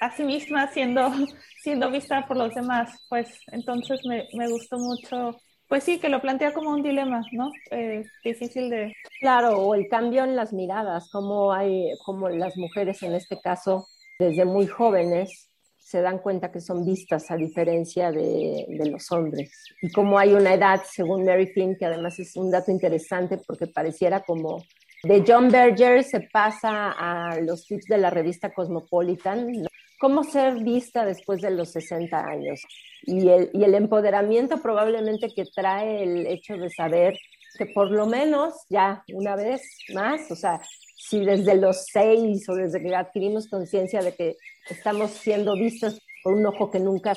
[0.00, 1.10] a sí misma siendo,
[1.62, 2.90] siendo vista por los demás.
[3.08, 5.36] Pues entonces me, me gustó mucho
[5.68, 7.50] pues sí, que lo plantea como un dilema, ¿no?
[7.70, 8.92] Eh, difícil de...
[9.20, 13.88] Claro, o el cambio en las miradas, como hay, como las mujeres en este caso,
[14.18, 19.50] desde muy jóvenes, se dan cuenta que son vistas a diferencia de, de los hombres.
[19.82, 23.66] Y como hay una edad, según Mary Flynn, que además es un dato interesante porque
[23.66, 24.62] pareciera como
[25.02, 29.66] de John Berger se pasa a los tips de la revista Cosmopolitan,
[29.98, 32.60] cómo ser vista después de los 60 años
[33.02, 37.18] y el, y el empoderamiento probablemente que trae el hecho de saber
[37.56, 39.62] que por lo menos ya una vez
[39.94, 40.60] más, o sea,
[40.96, 44.36] si desde los seis o desde que adquirimos conciencia de que
[44.68, 47.14] estamos siendo vistos por un ojo que nunca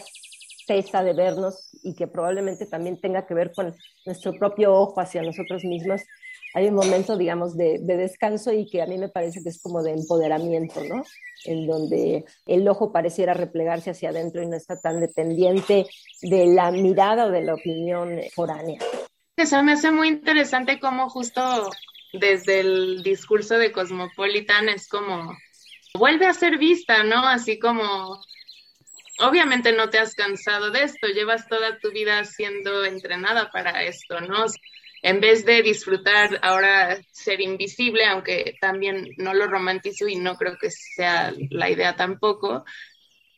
[0.67, 3.75] cesa de vernos y que probablemente también tenga que ver con
[4.05, 6.01] nuestro propio ojo hacia nosotros mismos,
[6.53, 9.83] hay un momento, digamos, de, descanso y que a mí me parece que es como
[9.83, 11.03] de empoderamiento, ¿no?
[11.45, 15.85] En donde el ojo pareciera replegarse hacia adentro y no está tan dependiente
[16.21, 18.79] de la mirada o de la opinión foránea.
[19.37, 21.69] Eso me hace muy interesante cómo justo
[22.13, 25.37] desde el discurso de Cosmopolitan es como
[25.93, 27.27] vuelve a ser vista, ¿no?
[27.27, 28.19] Así como
[29.19, 34.19] obviamente no te has cansado de esto, llevas toda tu vida siendo entrenada para esto,
[34.21, 34.45] ¿no?
[35.01, 40.57] En vez de disfrutar ahora ser invisible, aunque también no lo romantizo y no creo
[40.59, 42.65] que sea la idea tampoco,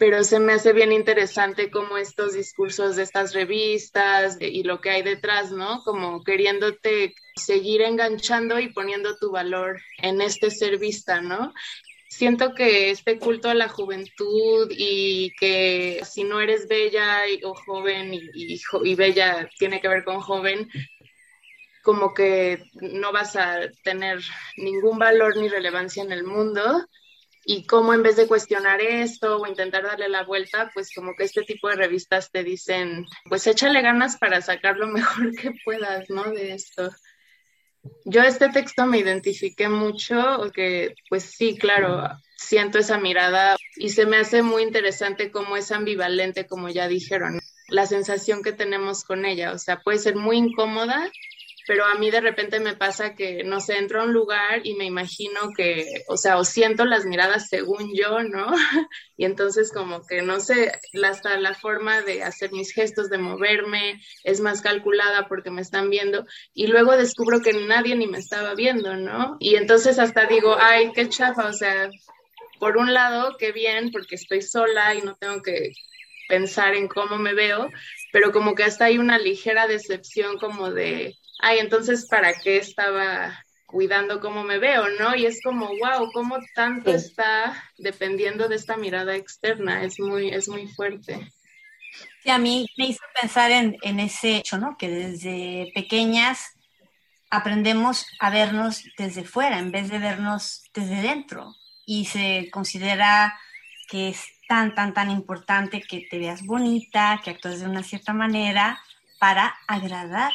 [0.01, 4.89] pero se me hace bien interesante como estos discursos de estas revistas y lo que
[4.89, 5.83] hay detrás, ¿no?
[5.83, 11.53] Como queriéndote seguir enganchando y poniendo tu valor en este ser vista, ¿no?
[12.09, 18.11] Siento que este culto a la juventud y que si no eres bella o joven
[18.13, 20.67] y, y bella tiene que ver con joven,
[21.83, 24.19] como que no vas a tener
[24.57, 26.85] ningún valor ni relevancia en el mundo
[27.43, 31.23] y cómo en vez de cuestionar esto o intentar darle la vuelta, pues como que
[31.23, 36.09] este tipo de revistas te dicen, pues échale ganas para sacar lo mejor que puedas,
[36.09, 36.23] ¿no?
[36.31, 36.91] De esto.
[38.05, 44.05] Yo este texto me identifiqué mucho, porque pues sí, claro, siento esa mirada y se
[44.05, 49.25] me hace muy interesante cómo es ambivalente, como ya dijeron, la sensación que tenemos con
[49.25, 51.09] ella, o sea, puede ser muy incómoda
[51.67, 54.73] pero a mí de repente me pasa que, no sé, entro a un lugar y
[54.75, 58.51] me imagino que, o sea, o siento las miradas según yo, ¿no?
[59.17, 60.71] Y entonces como que, no sé,
[61.03, 65.91] hasta la forma de hacer mis gestos, de moverme, es más calculada porque me están
[65.91, 69.37] viendo y luego descubro que nadie ni me estaba viendo, ¿no?
[69.39, 71.91] Y entonces hasta digo, ay, qué chafa, o sea,
[72.59, 75.71] por un lado, qué bien, porque estoy sola y no tengo que
[76.27, 77.69] pensar en cómo me veo,
[78.13, 83.43] pero como que hasta hay una ligera decepción como de ay, entonces, ¿para qué estaba
[83.65, 85.15] cuidando cómo me veo, ¿no?
[85.15, 90.47] Y es como, wow, cómo tanto está dependiendo de esta mirada externa, es muy, es
[90.47, 91.31] muy fuerte.
[92.21, 94.77] Sí, a mí me hizo pensar en, en ese hecho, ¿no?
[94.77, 96.53] Que desde pequeñas
[97.29, 103.39] aprendemos a vernos desde fuera en vez de vernos desde dentro y se considera
[103.87, 108.13] que es tan, tan, tan importante que te veas bonita, que actúes de una cierta
[108.13, 108.79] manera
[109.17, 110.33] para agradar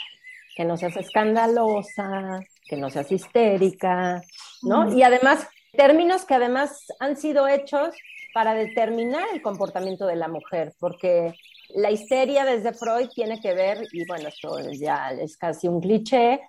[0.57, 4.23] que no seas escandalosa, que no seas histérica,
[4.63, 4.93] ¿no?
[4.93, 7.95] Y además, términos que además han sido hechos
[8.33, 11.35] para determinar el comportamiento de la mujer, porque
[11.75, 16.41] la histeria desde Freud tiene que ver, y bueno, esto ya es casi un cliché,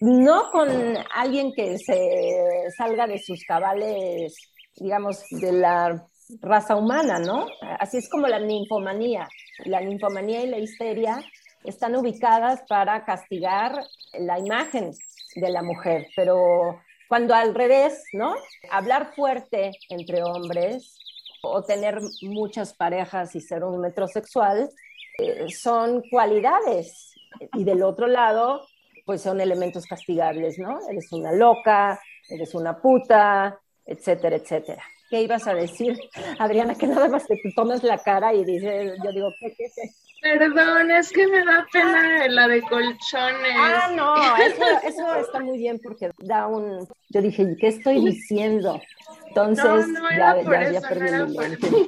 [0.00, 0.68] no con
[1.14, 4.34] alguien que se salga de sus cabales,
[4.76, 6.06] digamos, de la
[6.40, 7.46] raza humana, ¿no?
[7.78, 9.28] Así es como la ninfomanía.
[9.64, 11.22] La ninfomanía y la histeria
[11.64, 13.84] están ubicadas para castigar
[14.18, 14.92] la imagen
[15.34, 18.34] de la mujer, pero cuando al revés, ¿no?
[18.70, 20.98] Hablar fuerte entre hombres
[21.42, 24.70] o tener muchas parejas y ser un metrosexual
[25.18, 27.14] eh, son cualidades
[27.54, 28.66] y del otro lado
[29.04, 30.78] pues son elementos castigables, ¿no?
[30.88, 34.82] Eres una loca, eres una puta, etcétera, etcétera.
[35.10, 35.98] ¿Qué ibas a decir,
[36.38, 36.74] Adriana?
[36.76, 39.90] Que nada más te tomas la cara y dices, yo digo, ¿qué, qué, qué?
[40.22, 43.56] Perdón, es que me da pena la de colchones.
[43.58, 46.86] Ah, no, eso, está muy bien porque da un...
[47.08, 48.80] Yo dije, ¿qué estoy diciendo?
[49.26, 51.26] Entonces, ya, ya, perdí no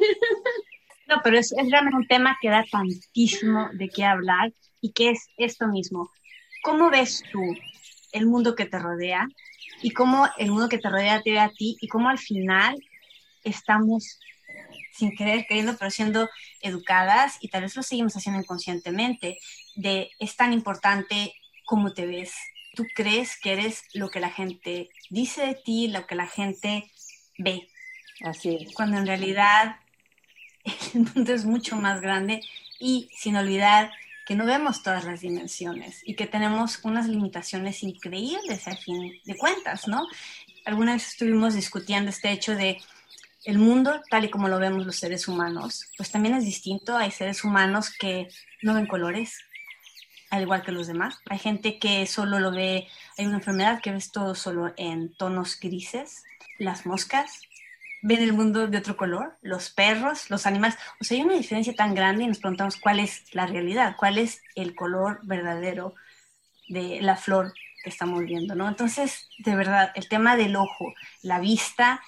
[1.06, 5.10] No, pero es, es realmente un tema que da tantísimo de qué hablar y que
[5.10, 6.10] es esto mismo.
[6.64, 7.40] ¿Cómo ves tú
[8.10, 9.28] el mundo que te rodea
[9.80, 12.74] y cómo el mundo que te rodea te ve a ti y cómo al final
[13.44, 14.18] estamos
[14.94, 16.28] sin querer, queriendo, pero siendo
[16.60, 19.38] educadas y tal vez lo seguimos haciendo inconscientemente,
[19.74, 21.34] de es tan importante
[21.64, 22.34] cómo te ves.
[22.74, 26.90] Tú crees que eres lo que la gente dice de ti, lo que la gente
[27.38, 27.68] ve.
[28.24, 28.74] Así es.
[28.74, 29.76] Cuando en realidad
[30.94, 32.40] el mundo es mucho más grande
[32.78, 33.92] y sin olvidar
[34.26, 39.36] que no vemos todas las dimensiones y que tenemos unas limitaciones increíbles al fin de
[39.36, 40.06] cuentas, ¿no?
[40.64, 42.80] Alguna vez estuvimos discutiendo este hecho de
[43.44, 46.96] el mundo tal y como lo vemos los seres humanos, pues también es distinto.
[46.96, 48.28] Hay seres humanos que
[48.62, 49.38] no ven colores,
[50.30, 51.18] al igual que los demás.
[51.28, 52.88] Hay gente que solo lo ve,
[53.18, 56.24] hay una enfermedad que ves todo solo en tonos grises.
[56.58, 57.40] Las moscas
[58.02, 60.76] ven el mundo de otro color, los perros, los animales.
[61.00, 64.18] O sea, hay una diferencia tan grande y nos preguntamos cuál es la realidad, cuál
[64.18, 65.94] es el color verdadero
[66.68, 68.68] de la flor que estamos viendo, ¿no?
[68.68, 70.92] Entonces, de verdad, el tema del ojo,
[71.22, 72.02] la vista,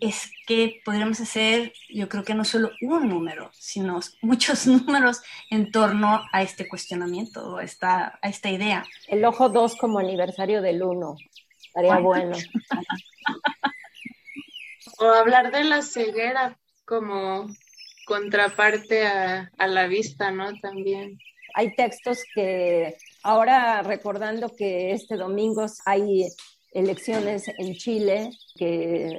[0.00, 5.70] es que podríamos hacer, yo creo que no solo un número, sino muchos números en
[5.70, 8.84] torno a este cuestionamiento, a esta, a esta idea.
[9.08, 11.16] El ojo 2 como aniversario del 1,
[11.66, 12.36] estaría bueno.
[14.98, 17.46] o hablar de la ceguera como
[18.06, 20.58] contraparte a, a la vista, ¿no?
[20.60, 21.18] También.
[21.54, 26.26] Hay textos que ahora recordando que este domingo hay
[26.72, 29.18] elecciones en Chile, que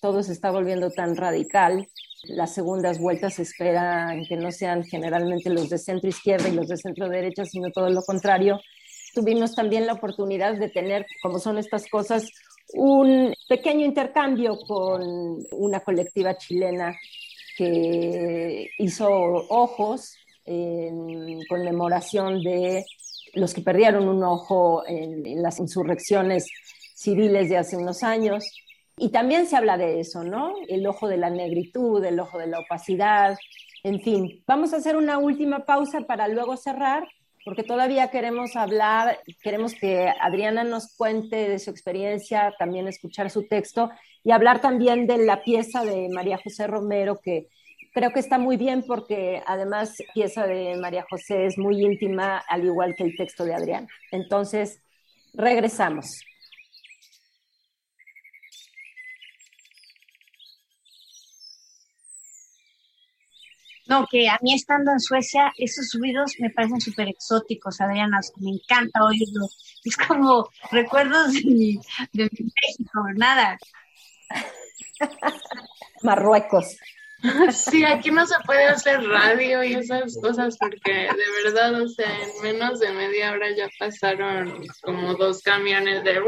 [0.00, 1.86] todo se está volviendo tan radical,
[2.24, 6.68] Las segundas vueltas se espera que no sean generalmente los de centro izquierda y los
[6.68, 8.60] de centro derecha, sino todo lo contrario.
[9.12, 12.30] Tuvimos también la oportunidad de tener, como son estas cosas,
[12.74, 15.02] un pequeño intercambio con
[15.50, 16.96] una colectiva chilena
[17.56, 22.84] que hizo ojos en conmemoración de
[23.34, 26.46] los que perdieron un ojo en, las insurrecciones
[27.02, 28.44] civiles de hace unos años.
[28.96, 30.54] Y también se habla de eso, ¿no?
[30.68, 33.36] El ojo de la negritud, el ojo de la opacidad,
[33.82, 34.42] en fin.
[34.46, 37.08] Vamos a hacer una última pausa para luego cerrar,
[37.44, 43.48] porque todavía queremos hablar, queremos que Adriana nos cuente de su experiencia, también escuchar su
[43.48, 43.90] texto
[44.22, 47.48] y hablar también de la pieza de María José Romero que
[47.92, 52.64] creo que está muy bien porque además pieza de María José es muy íntima, al
[52.64, 53.88] igual que el texto de Adriana.
[54.12, 54.80] Entonces,
[55.34, 56.22] regresamos.
[63.86, 68.50] No, que a mí estando en Suecia, esos ruidos me parecen súper exóticos, Adriana, me
[68.50, 69.46] encanta oírlo.
[69.84, 71.80] Es como recuerdos de mi,
[72.12, 73.58] de México, nada.
[76.02, 76.76] Marruecos.
[77.52, 82.08] Sí, aquí no se puede hacer radio y esas cosas porque de verdad, o sea,
[82.08, 86.20] en menos de media hora ya pasaron como dos camiones de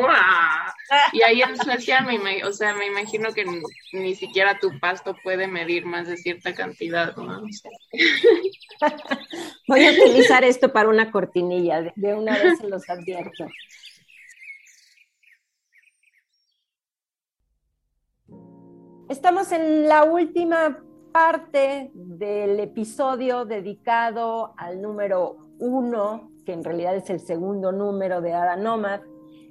[1.13, 3.45] Y ahí en Suecia, me, o sea, me imagino que
[3.93, 7.43] ni, siquiera tu pasto puede medir más de cierta cantidad, ¿no?
[9.67, 13.47] Voy a utilizar esto para una cortinilla, de una vez se los advierto.
[19.09, 20.83] Estamos en la última
[21.13, 28.33] parte del episodio dedicado al número uno, que en realidad es el segundo número de
[28.33, 29.03] Ada Nomad.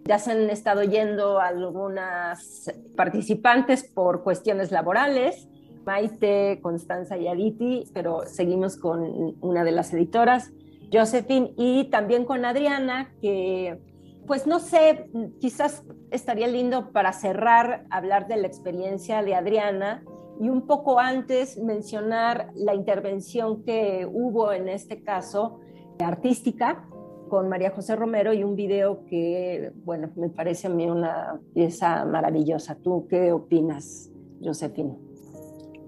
[0.05, 5.47] Ya se han estado yendo algunas participantes por cuestiones laborales,
[5.85, 10.51] Maite, Constanza y Aditi, pero seguimos con una de las editoras,
[10.91, 13.79] Josephine, y también con Adriana, que
[14.28, 15.09] pues no sé,
[15.39, 20.03] quizás estaría lindo para cerrar hablar de la experiencia de Adriana
[20.39, 25.59] y un poco antes mencionar la intervención que hubo en este caso
[25.99, 26.88] artística
[27.30, 32.05] con María José Romero y un video que, bueno, me parece a mí una pieza
[32.05, 32.76] maravillosa.
[32.76, 34.11] ¿Tú qué opinas,
[34.41, 34.95] Josefina?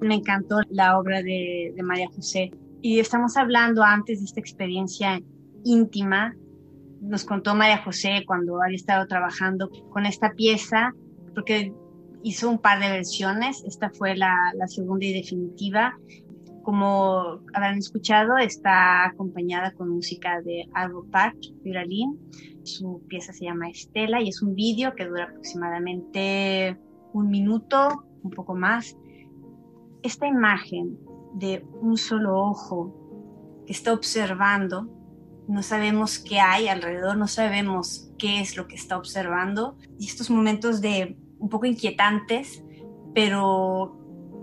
[0.01, 5.21] Me encantó la obra de, de María José y estamos hablando antes de esta experiencia
[5.63, 6.35] íntima
[7.07, 10.93] nos contó María José cuando había estado trabajando con esta pieza,
[11.33, 11.73] porque
[12.23, 15.97] hizo un par de versiones, esta fue la, segunda y definitiva.
[16.63, 22.19] Como habrán escuchado, está acompañada con música de Arvo Part, Viralín.
[22.63, 26.75] Su pieza se llama Estela y es un vídeo que dura aproximadamente
[27.13, 28.97] un minuto, un poco más.
[30.01, 30.97] Esta imagen
[31.35, 34.89] de un solo ojo que está observando
[35.47, 39.77] no sabemos qué hay alrededor, no sabemos qué es lo que está observando.
[39.99, 42.63] Y estos momentos de un poco inquietantes,
[43.13, 43.97] pero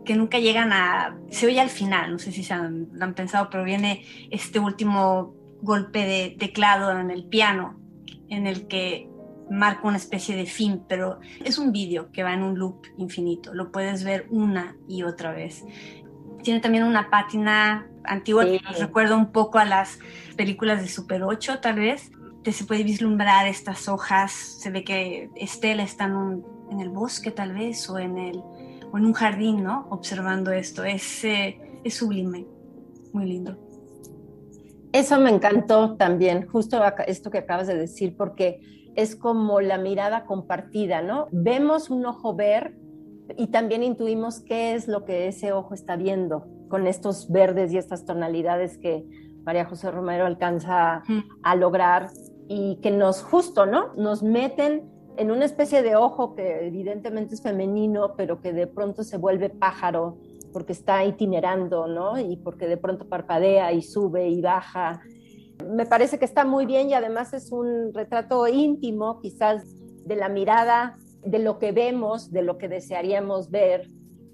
[0.04, 1.16] que nunca llegan a...
[1.30, 4.58] Se oye al final, no sé si se han, lo han pensado, pero viene este
[4.58, 7.80] último golpe de teclado en el piano,
[8.28, 9.08] en el que
[9.50, 13.54] marca una especie de fin, pero es un vídeo que va en un loop infinito,
[13.54, 15.64] lo puedes ver una y otra vez.
[16.42, 19.98] Tiene también una pátina antigua que nos recuerda un poco a las
[20.42, 22.10] películas de Super 8, tal vez.
[22.50, 27.88] se puede vislumbrar estas hojas, se ve que Estela está en, el bosque tal vez
[27.88, 28.38] o en, el,
[28.90, 29.86] o en un jardín, ¿no?
[29.90, 30.82] Observando esto.
[30.82, 32.44] Es, eh, es sublime,
[33.12, 33.56] muy lindo.
[34.92, 40.24] Eso me encantó también, justo esto que acabas de decir, porque es como la mirada
[40.24, 41.28] compartida, ¿no?
[41.30, 42.74] Vemos un ojo ver
[43.36, 47.78] y también intuimos qué es lo que ese ojo está viendo con estos verdes y
[47.78, 49.04] estas tonalidades que
[49.44, 51.02] María José Romero alcanza
[51.42, 52.10] a lograr
[52.48, 53.94] y que nos justo, ¿no?
[53.94, 59.04] Nos meten en una especie de ojo que evidentemente es femenino, pero que de pronto
[59.04, 60.18] se vuelve pájaro
[60.52, 62.18] porque está itinerando, ¿no?
[62.18, 65.00] Y porque de pronto parpadea y sube y baja.
[65.66, 69.64] Me parece que está muy bien y además es un retrato íntimo, quizás
[70.04, 73.86] de la mirada de lo que vemos, de lo que desearíamos ver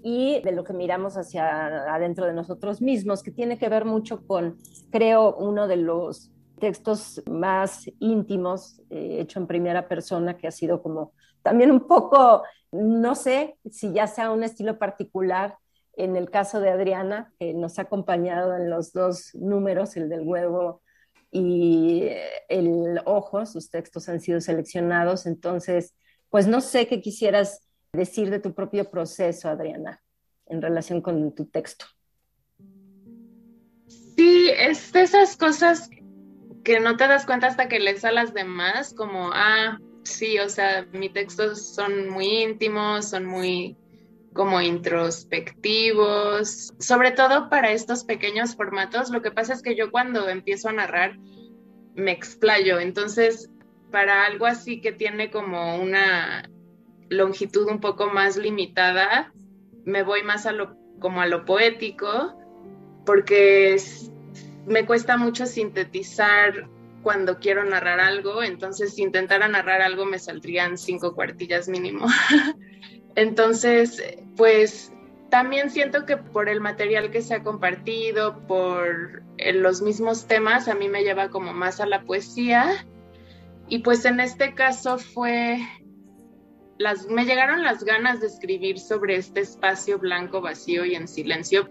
[0.02, 4.26] y de lo que miramos hacia adentro de nosotros mismos, que tiene que ver mucho
[4.26, 4.58] con,
[4.90, 10.82] creo, uno de los textos más íntimos eh, hecho en primera persona, que ha sido
[10.82, 12.42] como también un poco,
[12.72, 15.56] no sé si ya sea un estilo particular
[15.96, 20.22] en el caso de Adriana, que nos ha acompañado en los dos números, el del
[20.22, 20.82] huevo
[21.30, 22.08] y
[22.48, 25.94] el ojo, sus textos han sido seleccionados, entonces
[26.30, 30.02] pues no sé qué quisieras decir de tu propio proceso, Adriana,
[30.46, 31.86] en relación con tu texto.
[33.86, 35.90] Sí, es de esas cosas
[36.64, 40.48] que no te das cuenta hasta que lees a las demás, como, ah, sí, o
[40.48, 43.76] sea, mis textos son muy íntimos, son muy
[44.34, 49.10] como introspectivos, sobre todo para estos pequeños formatos.
[49.10, 51.18] Lo que pasa es que yo cuando empiezo a narrar
[51.94, 53.50] me explayo, entonces
[53.90, 56.48] para algo así que tiene como una
[57.08, 59.32] longitud un poco más limitada,
[59.84, 62.36] me voy más a lo como a lo poético,
[63.06, 63.76] porque
[64.66, 66.68] me cuesta mucho sintetizar
[67.02, 72.06] cuando quiero narrar algo, entonces si intentara narrar algo me saldrían cinco cuartillas mínimo.
[73.14, 74.02] entonces,
[74.36, 74.92] pues
[75.30, 80.68] también siento que por el material que se ha compartido, por eh, los mismos temas,
[80.68, 82.86] a mí me lleva como más a la poesía.
[83.68, 85.60] Y pues en este caso fue,
[86.78, 91.68] las, me llegaron las ganas de escribir sobre este espacio blanco, vacío y en silencio,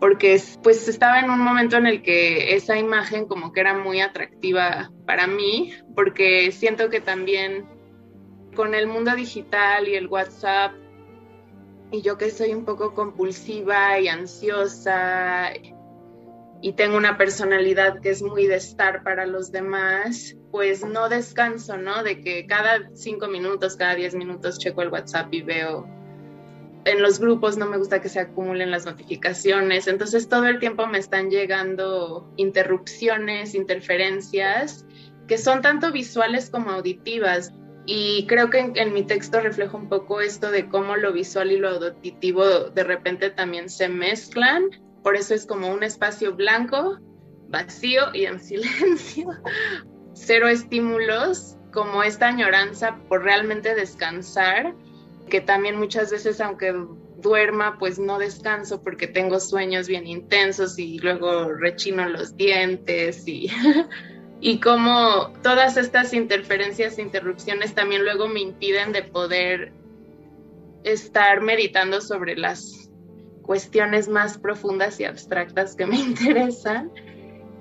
[0.00, 4.00] porque pues estaba en un momento en el que esa imagen como que era muy
[4.00, 7.66] atractiva para mí, porque siento que también
[8.54, 10.72] con el mundo digital y el WhatsApp,
[11.92, 15.52] y yo que soy un poco compulsiva y ansiosa,
[16.62, 21.76] y tengo una personalidad que es muy de estar para los demás, pues no descanso,
[21.76, 22.02] ¿no?
[22.02, 25.86] De que cada cinco minutos, cada diez minutos checo el WhatsApp y veo
[26.86, 30.86] en los grupos no me gusta que se acumulen las notificaciones, entonces todo el tiempo
[30.86, 34.86] me están llegando interrupciones, interferencias,
[35.28, 37.52] que son tanto visuales como auditivas.
[37.84, 41.58] Y creo que en, mi texto reflejo un poco esto de cómo lo visual y
[41.58, 44.70] lo auditivo de repente también se mezclan.
[45.02, 46.96] Por eso es como un espacio blanco,
[47.50, 49.28] vacío y en silencio.
[50.16, 54.74] Cero estímulos, como esta añoranza por realmente descansar
[55.28, 56.74] que también muchas veces aunque
[57.18, 63.50] duerma, pues no descanso porque tengo sueños bien intensos y luego rechino los dientes y,
[64.40, 69.72] y como todas estas interferencias interrupciones también luego me impiden de poder
[70.82, 72.90] estar meditando sobre las
[73.42, 76.90] cuestiones más profundas y abstractas que me interesan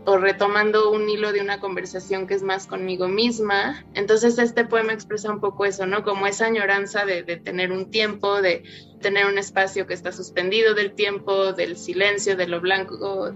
[0.06, 3.84] o retomando un hilo de una conversación que es más conmigo misma.
[3.93, 6.03] Entonces este poema expresa un poco eso, ¿no?
[6.03, 8.64] Como esa añoranza de, tener un tiempo, de
[9.01, 13.32] tener un espacio que está suspendido del tiempo, del silencio, de lo blanco,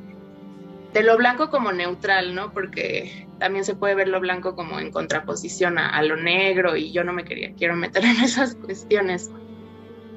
[0.94, 2.54] de lo blanco como neutral, ¿no?
[2.54, 6.92] Porque también se puede ver lo blanco como en contraposición a, a lo negro y
[6.92, 9.32] yo no me quería, quiero meter en esas cuestiones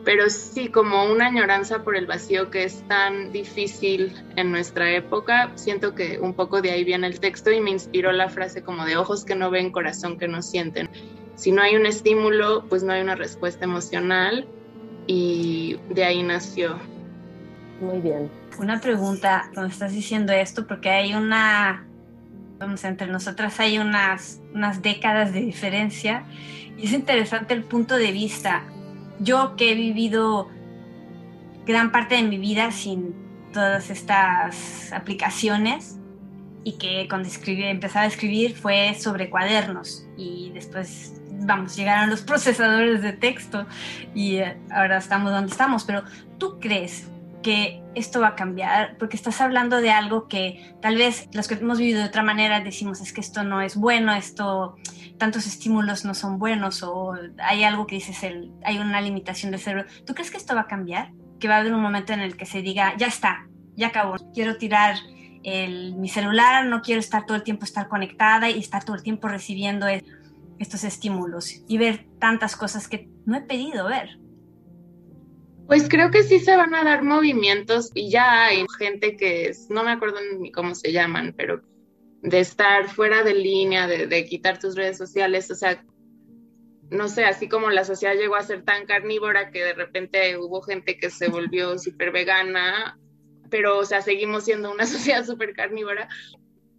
[0.05, 5.53] pero sí como una añoranza por el vacío que es tan difícil en nuestra época.
[5.55, 8.85] Siento que un poco de ahí viene el texto y me inspiró la frase como
[8.85, 10.91] de ojos que no ven, corazón que no sienten.
[11.37, 14.47] Si no hay un estímulo, pues no hay una respuesta emocional
[15.07, 16.79] y de ahí nació.
[17.81, 18.31] Muy bien.
[18.59, 21.87] Una pregunta cuando estás diciendo esto, porque hay una,
[22.59, 26.25] vamos, entre nosotras hay unas, unas décadas de diferencia
[26.77, 28.65] y es interesante el punto de vista
[29.21, 30.49] yo que he vivido
[31.67, 33.15] gran parte de mi vida sin
[33.53, 35.99] todas estas aplicaciones
[36.65, 42.21] y que cuando escribí, empezaba a escribir fue sobre cuadernos y después, vamos, llegaron los
[42.23, 43.67] procesadores de texto
[44.15, 46.03] y eh, ahora estamos donde estamos, pero
[46.39, 47.09] ¿tú crees
[47.43, 48.97] que esto va a cambiar?
[48.99, 52.61] Porque estás hablando de algo que tal vez los que hemos vivido de otra manera
[52.61, 54.77] decimos es que esto no es bueno, esto
[55.23, 59.61] tantos estímulos no son buenos o hay algo que dices, el, hay una limitación del
[59.61, 59.89] cerebro.
[60.05, 61.13] ¿Tú crees que esto va a cambiar?
[61.39, 63.47] Que va a haber un momento en el que se diga, ya está,
[63.77, 64.97] ya acabó, quiero tirar
[65.45, 69.05] el, mi celular, no quiero estar todo el tiempo estar conectada y estar todo el
[69.05, 69.87] tiempo recibiendo
[70.59, 74.19] estos estímulos y ver tantas cosas que no he pedido ver.
[75.69, 79.85] Pues creo que sí se van a dar movimientos y ya hay gente que no
[79.85, 81.63] me acuerdo ni cómo se llaman, pero
[82.23, 85.85] de estar fuera de línea, de, quitar tus redes sociales, o sea,
[86.89, 90.63] no sé, así como la sociedad llegó a ser tan carnívora que de repente hubo
[90.63, 92.99] gente que se volvió súper vegana,
[93.51, 96.09] pero, o sea, seguimos siendo una sociedad súper carnívora.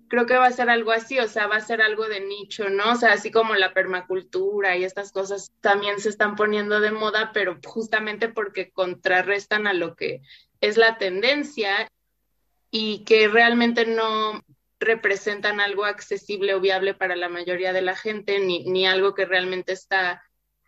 [0.07, 2.69] Creo que va a ser algo así, o sea, va a ser algo de nicho,
[2.69, 2.91] ¿no?
[2.91, 7.31] O sea, así como la permacultura y estas cosas también se están poniendo de moda,
[7.33, 10.21] pero justamente porque contrarrestan a lo que
[10.61, 11.89] es la tendencia
[12.69, 14.43] y que realmente no,
[14.83, 19.25] representan algo accesible o viable para la mayoría de la gente, ni, ni algo que
[19.25, 20.23] realmente está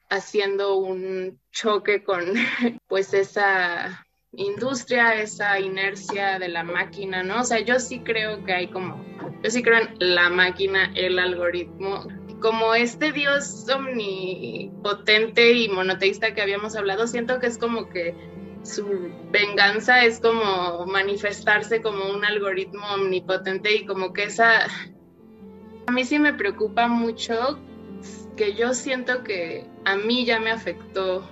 [0.09, 2.25] haciendo un choque con
[2.87, 7.41] pues esa industria, esa inercia de la máquina, ¿no?
[7.41, 9.03] O sea, yo sí creo que hay como,
[9.43, 12.07] yo sí creo en la máquina, el algoritmo,
[12.41, 18.13] como este Dios omnipotente y monoteísta que habíamos hablado, siento que es como que
[18.65, 24.65] su venganza es como manifestarse como un algoritmo omnipotente y como que esa...
[25.87, 27.59] A mí sí me preocupa mucho
[28.35, 31.29] que yo siento que a mí ya me afectó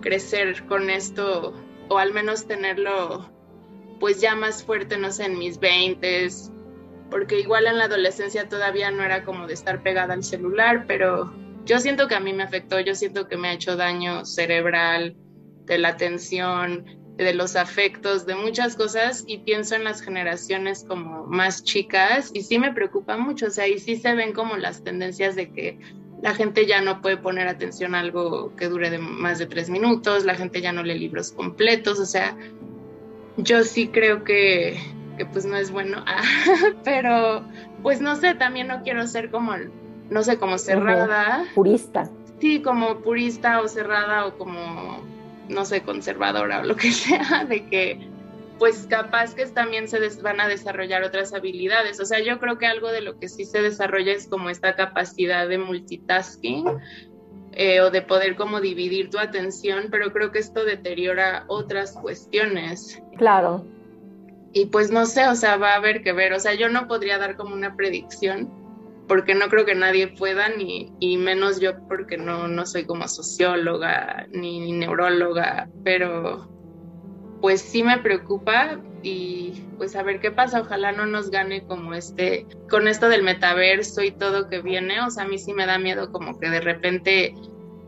[0.00, 1.54] crecer con esto
[1.88, 3.30] o al menos tenerlo
[3.98, 6.52] pues ya más fuerte, no sé, en mis veintes,
[7.10, 11.32] porque igual en la adolescencia todavía no era como de estar pegada al celular, pero
[11.64, 15.16] yo siento que a mí me afectó, yo siento que me ha hecho daño cerebral,
[15.68, 16.84] de la atención,
[17.16, 22.42] de los afectos, de muchas cosas y pienso en las generaciones como más chicas y
[22.42, 25.78] sí me preocupa mucho, o sea, y sí se ven como las tendencias de que
[26.22, 29.68] la gente ya no puede poner atención a algo que dure de más de tres
[29.68, 32.36] minutos, la gente ya no lee libros completos, o sea,
[33.36, 34.78] yo sí creo que,
[35.16, 36.04] que pues no es bueno,
[36.84, 37.44] pero
[37.82, 39.54] pues no sé, también no quiero ser como,
[40.08, 41.44] no sé, como cerrada.
[41.54, 42.08] Purista.
[42.40, 45.02] Sí, como purista o cerrada o como,
[45.48, 48.08] no sé, conservadora o lo que sea, de que
[48.58, 52.00] pues capaz que también se van a desarrollar otras habilidades.
[52.00, 54.74] O sea, yo creo que algo de lo que sí se desarrolla es como esta
[54.74, 56.66] capacidad de multitasking
[57.52, 63.00] eh, o de poder como dividir tu atención, pero creo que esto deteriora otras cuestiones.
[63.16, 63.64] Claro.
[64.52, 66.32] Y pues no sé, o sea, va a haber que ver.
[66.32, 68.50] O sea, yo no podría dar como una predicción
[69.08, 73.08] porque no creo que nadie pueda, ni y menos yo porque no, no soy como
[73.08, 76.48] socióloga ni neuróloga, pero
[77.40, 81.94] pues sí me preocupa y pues a ver qué pasa, ojalá no nos gane como
[81.94, 85.66] este, con esto del metaverso y todo que viene, o sea, a mí sí me
[85.66, 87.34] da miedo como que de repente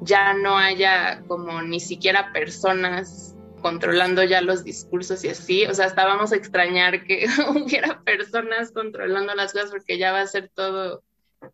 [0.00, 5.86] ya no haya como ni siquiera personas controlando ya los discursos y así, o sea,
[5.86, 10.50] hasta vamos a extrañar que hubiera personas controlando las cosas porque ya va a ser
[10.54, 11.02] todo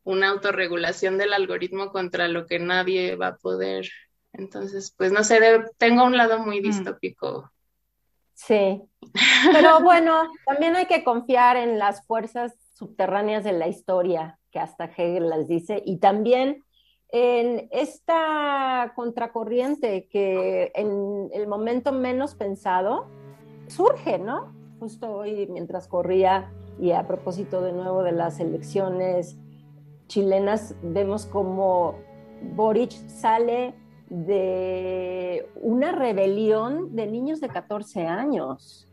[0.05, 3.89] una autorregulación del algoritmo contra lo que nadie va a poder.
[4.33, 5.41] Entonces, pues no sé,
[5.79, 6.65] tengo un lado muy mm.
[6.65, 7.51] distópico
[8.37, 8.83] Sí,
[9.51, 14.85] pero bueno, también hay que confiar en las fuerzas subterráneas de la historia, que hasta
[14.85, 16.63] Hegel las dice, y también
[17.09, 23.07] en esta contracorriente que en el momento menos pensado
[23.69, 24.55] surge, ¿no?
[24.81, 29.39] Justo hoy mientras corría y a propósito de nuevo de las elecciones
[30.07, 31.97] chilenas, vemos como
[32.55, 33.75] Boric sale
[34.09, 38.89] de una rebelión de niños de 14 años,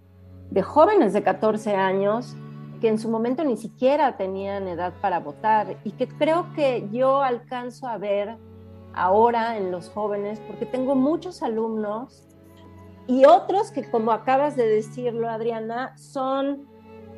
[0.50, 2.36] de jóvenes de 14 años
[2.82, 7.22] que en su momento ni siquiera tenían edad para votar y que creo que yo
[7.22, 8.38] alcanzo a ver
[8.94, 12.28] ahora en los jóvenes, porque tengo muchos alumnos
[13.08, 16.68] y otros que, como acabas de decirlo, Adriana, son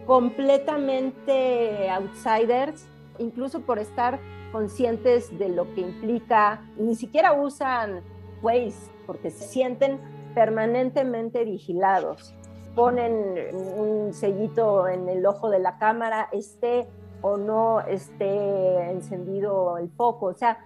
[0.06, 2.88] completamente outsiders,
[3.20, 4.20] incluso por estar
[4.52, 8.02] conscientes de lo que implica, ni siquiera usan
[8.42, 10.00] Waze porque se sienten
[10.34, 12.34] permanentemente vigilados.
[12.76, 16.88] Ponen un sellito en el ojo de la cámara, esté
[17.22, 20.28] o no esté encendido el foco.
[20.28, 20.66] O sea,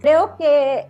[0.00, 0.88] creo que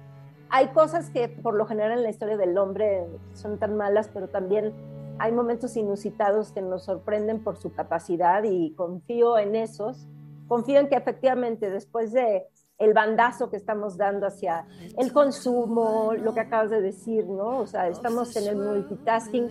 [0.48, 4.28] hay cosas que por lo general en la historia del hombre son tan malas, pero
[4.28, 4.72] también
[5.18, 10.08] hay momentos inusitados que nos sorprenden por su capacidad y confío en esos
[10.50, 14.66] confío en que efectivamente después de el bandazo que estamos dando hacia
[14.98, 17.58] el consumo, lo que acabas de decir, ¿no?
[17.58, 19.48] O sea, estamos en el multitasking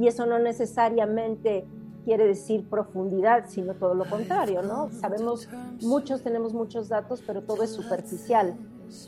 [0.00, 1.66] y eso no necesariamente
[2.06, 4.90] quiere decir profundidad, sino todo lo contrario, ¿no?
[4.90, 5.50] Sabemos,
[5.82, 8.56] muchos tenemos muchos datos, pero todo es superficial.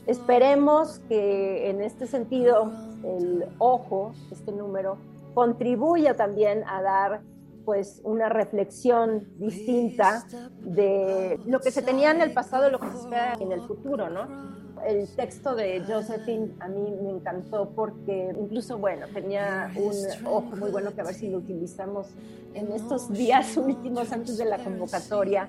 [0.06, 2.70] Esperemos que en este sentido
[3.02, 4.98] el ojo, este número,
[5.32, 7.22] contribuya también a dar
[7.64, 10.24] pues una reflexión distinta
[10.60, 13.60] de lo que se tenía en el pasado y lo que se espera en el
[13.62, 14.60] futuro, ¿no?
[14.86, 20.70] El texto de Josephine a mí me encantó porque incluso, bueno, tenía un ojo muy
[20.70, 22.08] bueno que a ver si lo utilizamos
[22.54, 25.48] en estos días últimos antes de la convocatoria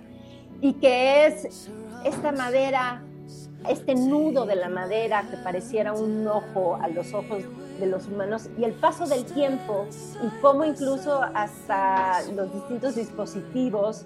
[0.59, 1.69] y que es
[2.03, 3.03] esta madera,
[3.69, 7.43] este nudo de la madera que pareciera un ojo a los ojos
[7.81, 9.85] de los humanos y el paso del tiempo
[10.23, 14.05] y cómo incluso hasta los distintos dispositivos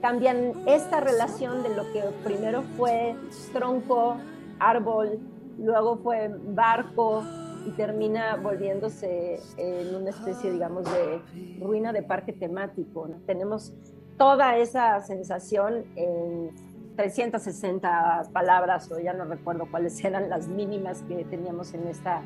[0.00, 3.16] cambian esta relación de lo que primero fue
[3.52, 4.18] tronco,
[4.60, 5.18] árbol,
[5.58, 7.24] luego fue barco
[7.66, 11.20] y termina volviéndose en una especie, digamos, de
[11.60, 13.08] ruina de parque temático.
[13.26, 13.72] Tenemos
[14.16, 16.50] toda esa sensación en
[16.96, 22.22] 360 palabras, o ya no recuerdo cuáles eran las mínimas que teníamos en esta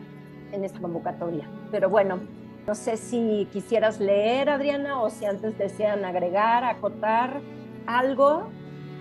[0.52, 1.48] en esta convocatoria.
[1.70, 2.20] Pero bueno,
[2.66, 7.40] no sé si quisieras leer, Adriana, o si antes desean agregar, acotar
[7.86, 8.50] algo.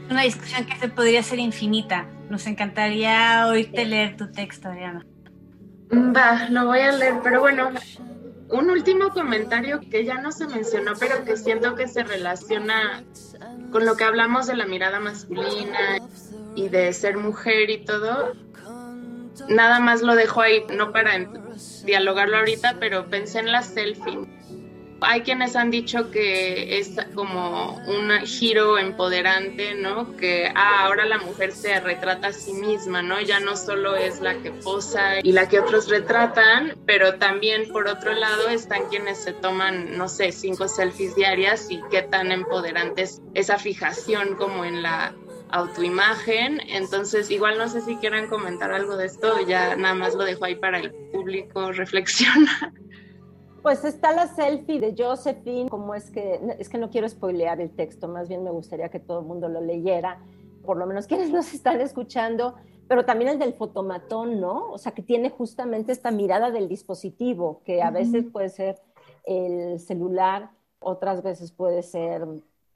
[0.09, 2.07] Una discusión que se podría ser infinita.
[2.29, 5.05] Nos encantaría oírte leer tu texto, Adriana.
[5.91, 7.71] Va, lo voy a leer, pero bueno,
[8.51, 13.03] Un último comentario que ya no se mencionó, pero que siento que se relaciona
[13.71, 15.99] con lo que hablamos de la mirada masculina
[16.55, 18.33] y de ser mujer y todo.
[19.47, 21.11] Nada más lo dejo ahí, no para
[21.85, 24.27] dialogarlo ahorita, pero pensé en la selfie
[25.01, 30.15] hay quienes han dicho que es como un giro empoderante, ¿no?
[30.17, 33.19] Que ah, ahora la mujer se retrata a sí misma, ¿no?
[33.21, 37.87] Ya no solo es la que posa y la que otros retratan, pero también por
[37.87, 43.03] otro lado están quienes se toman, no sé, cinco selfies diarias y qué tan empoderante
[43.03, 45.13] es esa fijación como en la
[45.51, 46.59] autoimagen.
[46.67, 50.45] Entonces, igual no sé si quieran comentar algo de esto, ya nada más lo dejo
[50.45, 52.73] ahí para el público reflexionar.
[53.61, 57.69] Pues está la selfie de Josephine, como es que, es que no quiero spoilear el
[57.71, 60.21] texto, más bien me gustaría que todo el mundo lo leyera,
[60.65, 62.55] por lo menos quienes nos están escuchando,
[62.87, 64.71] pero también el del fotomatón, ¿no?
[64.71, 68.79] O sea, que tiene justamente esta mirada del dispositivo, que a veces puede ser
[69.25, 72.25] el celular, otras veces puede ser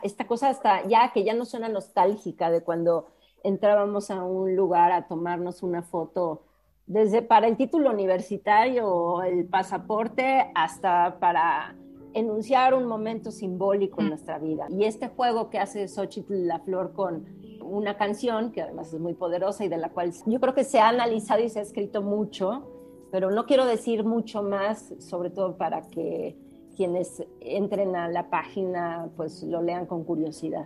[0.04, 3.08] esta cosa hasta ya que ya no suena nostálgica de cuando
[3.44, 6.44] entrábamos a un lugar a tomarnos una foto
[6.86, 11.76] desde para el título universitario o el pasaporte hasta para
[12.14, 14.10] enunciar un momento simbólico en mm.
[14.10, 14.68] nuestra vida.
[14.70, 17.26] Y este juego que hace Xochitl La Flor con
[17.62, 20.80] una canción que además es muy poderosa y de la cual yo creo que se
[20.80, 22.70] ha analizado y se ha escrito mucho,
[23.12, 26.38] pero no quiero decir mucho más, sobre todo para que
[26.76, 30.66] quienes entren a la página pues lo lean con curiosidad.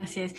[0.00, 0.34] Así es.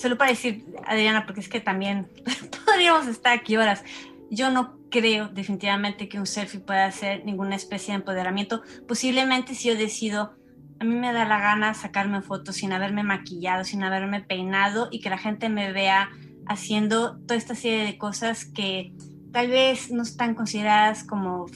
[0.00, 2.08] Solo para decir, Adriana, porque es que también
[2.66, 3.84] podríamos estar aquí horas
[4.30, 8.62] yo no creo definitivamente que un selfie pueda ser ninguna especie de empoderamiento.
[8.86, 10.32] Posiblemente si yo decido,
[10.78, 15.00] a mí me da la gana sacarme fotos sin haberme maquillado, sin haberme peinado y
[15.00, 16.10] que la gente me vea
[16.46, 18.94] haciendo toda esta serie de cosas que
[19.32, 21.46] tal vez no están consideradas como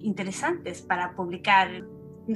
[0.00, 1.84] interesantes para publicar,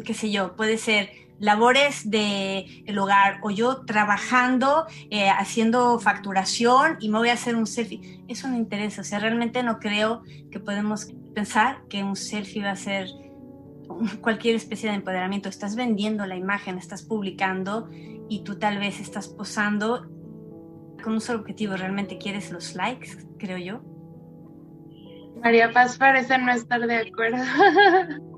[0.03, 6.97] qué sé yo, puede ser labores del el hogar o yo trabajando, eh, haciendo facturación
[7.01, 8.22] y me voy a hacer un selfie.
[8.28, 12.70] Eso no interesa, o sea, realmente no creo que podemos pensar que un selfie va
[12.70, 13.09] a ser
[14.20, 15.49] cualquier especie de empoderamiento.
[15.49, 17.88] Estás vendiendo la imagen, estás publicando
[18.28, 20.09] y tú tal vez estás posando
[21.03, 23.82] con un solo objetivo, realmente quieres los likes, creo yo.
[25.42, 27.36] María Paz parece no estar de acuerdo.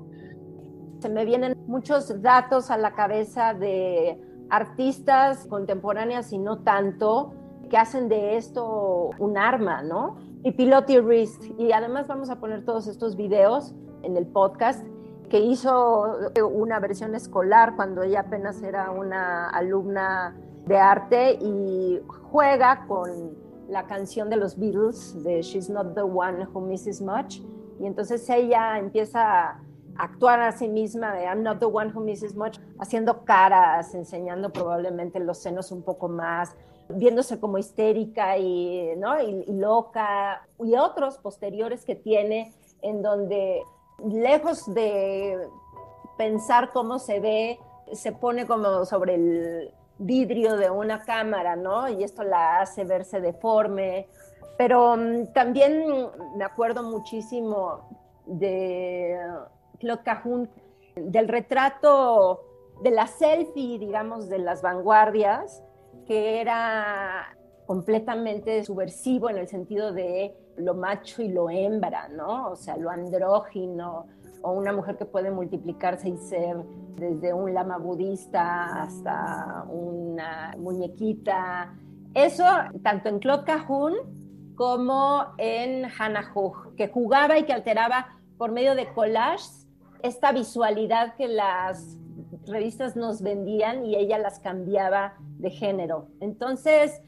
[0.99, 4.19] Se me vienen muchos datos a la cabeza de
[4.49, 7.33] artistas contemporáneas y no tanto,
[7.69, 10.15] que hacen de esto un arma, ¿no?
[10.43, 11.43] Y Piloti Wrist.
[11.57, 14.85] Y además vamos a poner todos estos videos en el podcast
[15.29, 16.15] que hizo
[16.51, 21.99] una versión escolar cuando ella apenas era una alumna de arte y
[22.31, 23.35] juega con
[23.67, 27.41] la canción de los Beatles de She's Not the One Who Misses Much.
[27.79, 29.59] Y entonces ella empieza
[29.97, 34.51] actuar a sí misma de I'm not the one who misses much, haciendo caras, enseñando
[34.51, 36.55] probablemente los senos un poco más,
[36.89, 39.21] viéndose como histérica y, ¿no?
[39.21, 43.61] y, loca, y otros posteriores que tiene en donde
[44.05, 45.47] lejos de
[46.17, 47.59] pensar cómo se ve,
[47.93, 51.89] se pone como sobre el vidrio de una cámara, ¿no?
[51.89, 54.07] Y esto la hace verse deforme.
[54.57, 57.89] Pero mm, también me acuerdo muchísimo
[58.25, 59.17] de
[59.79, 60.49] Claude Cajun,
[60.95, 62.41] del retrato
[62.81, 65.63] de la selfie, digamos, de las vanguardias,
[66.05, 72.51] que era completamente subversivo en el sentido de lo macho y lo hembra, ¿no?
[72.51, 74.07] O sea, lo andrógino,
[74.41, 76.57] o una mujer que puede multiplicarse y ser
[76.95, 81.75] desde un lama budista hasta una muñequita.
[82.13, 82.45] Eso,
[82.83, 83.93] tanto en Claude Cajun
[84.55, 89.66] como en Hannah Hugh, que jugaba y que alteraba por medio de collages
[90.03, 91.97] esta visualidad que las
[92.45, 96.07] revistas nos vendían y ella las cambiaba de género.
[96.19, 97.01] Entonces,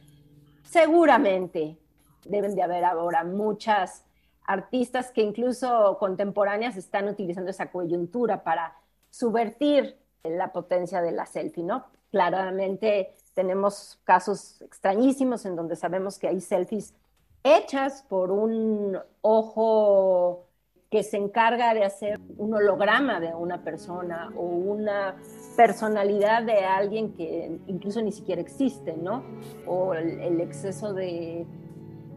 [0.64, 1.78] seguramente
[2.26, 4.06] deben de haber ahora muchas
[4.46, 8.76] artistas que incluso contemporáneas están utilizando esa coyuntura para
[9.10, 11.86] subvertir la potencia de la selfie, ¿no?
[12.12, 16.94] Claramente tenemos casos extrañísimos en donde sabemos que hay selfies
[17.44, 20.49] hechas por un ojo
[20.90, 25.16] que se encarga de hacer un holograma de una persona o una
[25.56, 29.24] personalidad de alguien que incluso ni siquiera existe, ¿no?
[29.68, 31.46] O el, exceso de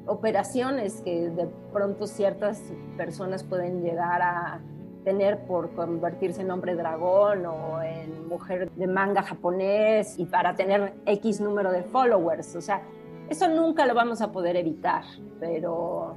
[0.07, 4.61] operaciones que de pronto ciertas personas pueden llegar a
[5.05, 10.95] tener por convertirse en hombre dragón o en mujer de manga japonés y para tener
[11.05, 12.57] X número de followers.
[12.57, 12.83] O sea,
[13.29, 15.05] eso nunca lo vamos a poder evitar,
[15.41, 16.15] pero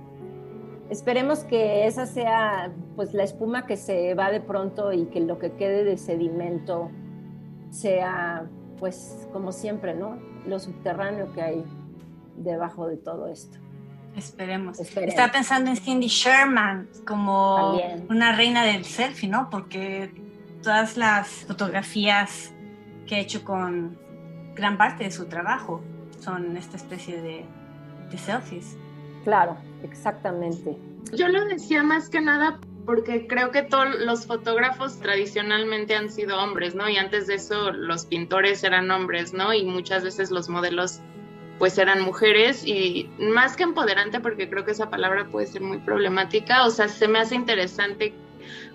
[0.89, 5.39] Esperemos que esa sea pues la espuma que se va de pronto y que lo
[5.39, 6.91] que quede de sedimento
[7.71, 8.47] sea
[8.79, 10.17] pues como siempre, ¿no?
[10.45, 11.65] Lo subterráneo que hay
[12.37, 13.57] debajo de todo esto.
[14.15, 14.79] Esperemos.
[14.79, 17.77] Estaba pensando en Cindy Sherman como
[18.09, 19.49] una reina del selfie, ¿no?
[19.49, 20.11] Porque
[20.63, 22.53] todas las fotografías
[23.05, 23.97] que ha hecho con
[24.55, 25.81] gran parte de su trabajo
[26.19, 27.45] son esta especie de,
[28.09, 28.77] de selfies.
[29.25, 30.77] Claro, exactamente.
[31.11, 36.41] Yo lo decía más que nada porque creo que todos los fotógrafos tradicionalmente han sido
[36.41, 36.87] hombres, ¿no?
[36.87, 39.51] Y antes de eso los pintores eran hombres, ¿no?
[39.51, 41.01] Y muchas veces los modelos
[41.57, 45.79] pues eran mujeres y más que empoderante porque creo que esa palabra puede ser muy
[45.79, 48.13] problemática, o sea, se me hace interesante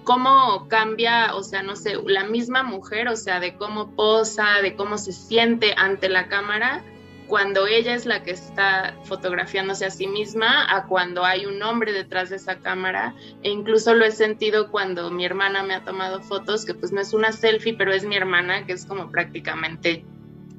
[0.03, 4.75] cómo cambia, o sea, no sé, la misma mujer, o sea, de cómo posa, de
[4.75, 6.83] cómo se siente ante la cámara
[7.31, 11.93] cuando ella es la que está fotografiándose a sí misma a cuando hay un hombre
[11.93, 13.15] detrás de esa cámara.
[13.45, 17.01] E incluso lo he sentido cuando mi hermana me ha tomado fotos que pues no
[17.01, 20.05] es una selfie pero es mi hermana que es como prácticamente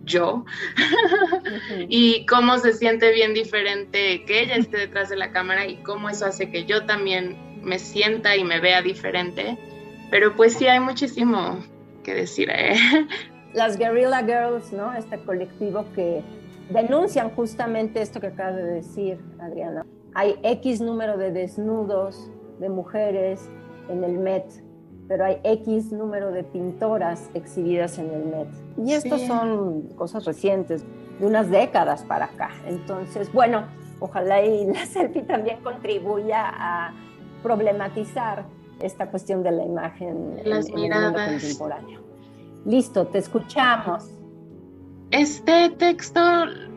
[0.06, 0.46] yo.
[1.90, 6.10] Y cómo se siente bien diferente que ella esté detrás de la cámara y cómo
[6.10, 9.58] eso hace que yo también me sienta y me vea diferente.
[10.10, 11.60] Pero pues sí hay muchísimo
[12.04, 12.78] que decir ¿eh?
[13.54, 16.24] las Guerrilla Girls no este colectivo que
[16.72, 19.86] denuncian justamente esto que acabas de decir, Adriana.
[20.14, 23.50] Hay X número de desnudos de mujeres
[23.90, 24.46] en el Met,
[25.08, 28.48] pero hay X número de pintoras exhibidas en el Met.
[28.78, 30.86] Y estas son cosas recientes,
[31.20, 32.50] de unas décadas para acá.
[32.66, 33.66] Entonces, bueno,
[34.00, 36.94] ojalá y la selfie también contribuya a
[37.44, 38.46] problematizar
[38.80, 41.04] esta cuestión de la imagen Las en, miradas.
[41.04, 42.02] el mundo contemporáneo.
[42.66, 44.10] Listo, te escuchamos.
[45.12, 46.22] Este texto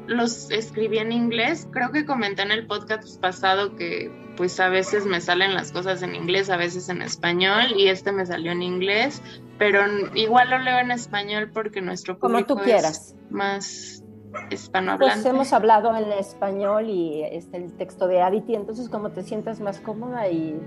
[0.06, 1.68] los escribí en inglés.
[1.70, 6.02] Creo que comenté en el podcast pasado que pues a veces me salen las cosas
[6.02, 9.22] en inglés, a veces en español y este me salió en inglés,
[9.58, 9.80] pero
[10.14, 13.14] igual lo leo en español porque nuestro público Como tú quieras.
[13.14, 14.02] es más
[14.50, 15.22] hispanohablante.
[15.22, 19.60] Pues hemos hablado en español y este el texto de Aditi, entonces como te sientas
[19.60, 20.60] más cómoda y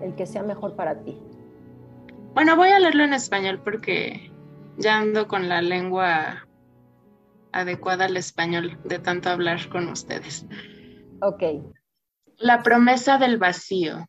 [0.00, 1.16] el que sea mejor para ti.
[2.34, 4.32] Bueno, voy a leerlo en español porque
[4.76, 6.48] ya ando con la lengua
[7.52, 10.46] adecuada al español de tanto hablar con ustedes.
[11.20, 11.42] Ok.
[12.36, 14.08] La promesa del vacío.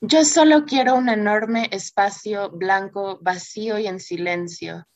[0.00, 4.86] Yo solo quiero un enorme espacio blanco, vacío y en silencio,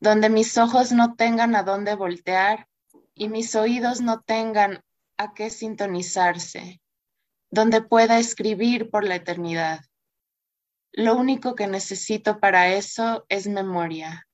[0.00, 2.66] donde mis ojos no tengan a dónde voltear
[3.14, 4.82] y mis oídos no tengan
[5.16, 6.80] a qué sintonizarse,
[7.50, 9.80] donde pueda escribir por la eternidad.
[10.92, 14.25] Lo único que necesito para eso es memoria,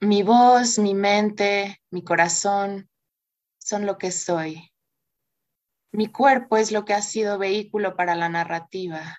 [0.00, 2.90] mi voz, mi mente, mi corazón
[3.58, 4.70] son lo que soy.
[5.92, 9.18] Mi cuerpo es lo que ha sido vehículo para la narrativa.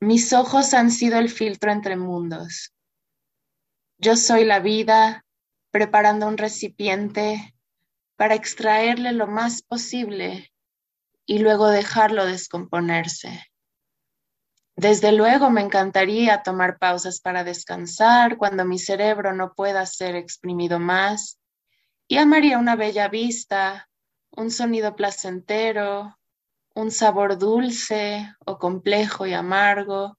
[0.00, 2.74] Mis ojos han sido el filtro entre mundos.
[3.98, 5.24] Yo soy la vida
[5.70, 7.54] preparando un recipiente
[8.16, 10.52] para extraerle lo más posible
[11.24, 13.46] y luego dejarlo descomponerse.
[14.76, 20.78] Desde luego me encantaría tomar pausas para descansar cuando mi cerebro no pueda ser exprimido
[20.78, 21.38] más
[22.06, 23.88] y amaría una bella vista,
[24.32, 26.18] un sonido placentero,
[26.74, 30.18] un sabor dulce o complejo y amargo,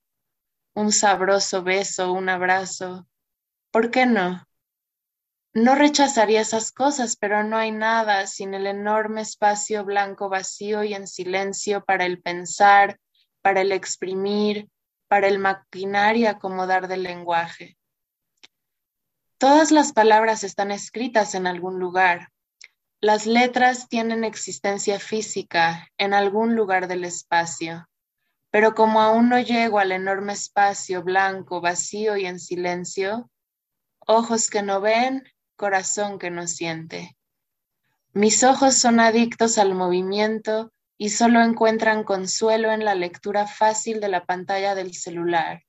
[0.74, 3.08] un sabroso beso, un abrazo.
[3.72, 4.44] ¿Por qué no?
[5.54, 10.96] No rechazaría esas cosas, pero no hay nada sin el enorme espacio blanco vacío y
[10.96, 13.00] en silencio para el pensar,
[13.42, 14.70] para el exprimir,
[15.08, 17.78] para el maquinar y acomodar del lenguaje.
[19.38, 22.30] Todas las palabras están escritas en algún lugar.
[23.00, 27.88] Las letras tienen existencia física en algún lugar del espacio,
[28.50, 33.30] pero como aún no llego al enorme espacio blanco, vacío y en silencio,
[34.00, 35.24] ojos que no ven,
[35.56, 37.16] corazón que no siente.
[38.14, 44.10] Mis ojos son adictos al movimiento y solo encuentran consuelo en la lectura fácil de
[44.10, 45.64] la pantalla del celular.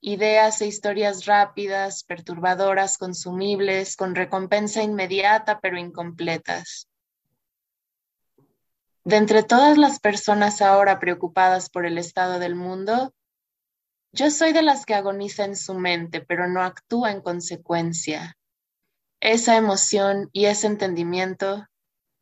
[0.00, 6.88] Ideas e historias rápidas, perturbadoras, consumibles, con recompensa inmediata pero incompletas.
[9.04, 13.14] De entre todas las personas ahora preocupadas por el estado del mundo,
[14.12, 18.36] yo soy de las que agoniza en su mente, pero no actúa en consecuencia.
[19.20, 21.66] Esa emoción y ese entendimiento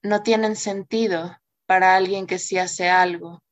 [0.03, 1.37] no tienen sentido
[1.71, 3.45] para alguien que sí hace algo,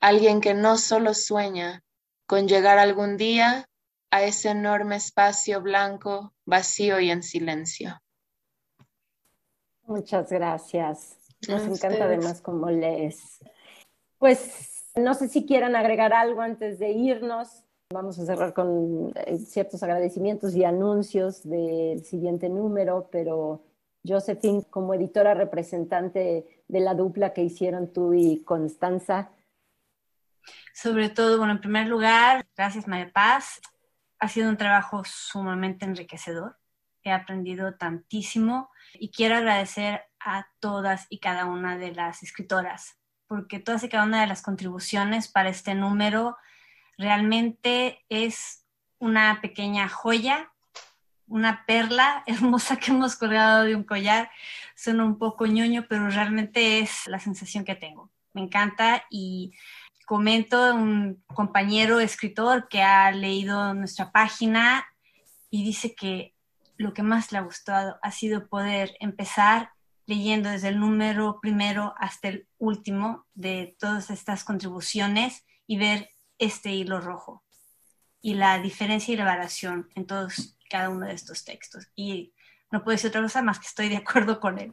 [0.00, 1.82] alguien que no solo sueña
[2.24, 3.66] con llegar algún día
[4.12, 8.00] a ese enorme espacio blanco, vacío y en silencio.
[9.82, 11.16] Muchas gracias.
[11.48, 13.40] Nos encanta además cómo lees.
[14.18, 17.64] Pues no sé si quieran agregar algo antes de irnos.
[17.92, 23.64] Vamos a cerrar con eh, ciertos agradecimientos y anuncios del siguiente número, pero
[24.06, 29.30] Josephine, como editora representante de la dupla que hicieron tú y Constanza.
[30.72, 33.60] Sobre todo, bueno, en primer lugar, gracias María Paz.
[34.18, 36.56] Ha sido un trabajo sumamente enriquecedor.
[37.02, 43.58] He aprendido tantísimo y quiero agradecer a todas y cada una de las escritoras, porque
[43.58, 46.38] todas y cada una de las contribuciones para este número
[46.96, 48.66] realmente es
[48.98, 50.51] una pequeña joya
[51.32, 54.30] una perla hermosa que hemos colgado de un collar.
[54.76, 58.10] Suena un poco ñoño, pero realmente es la sensación que tengo.
[58.34, 59.52] Me encanta y
[60.06, 64.84] comento un compañero escritor que ha leído nuestra página
[65.50, 66.34] y dice que
[66.76, 69.70] lo que más le ha gustado ha sido poder empezar
[70.06, 76.72] leyendo desde el número primero hasta el último de todas estas contribuciones y ver este
[76.72, 77.44] hilo rojo
[78.20, 81.86] y la diferencia y la variación en todos cada uno de estos textos.
[81.94, 82.32] Y
[82.70, 84.72] no puedo decir otra cosa más que estoy de acuerdo con él.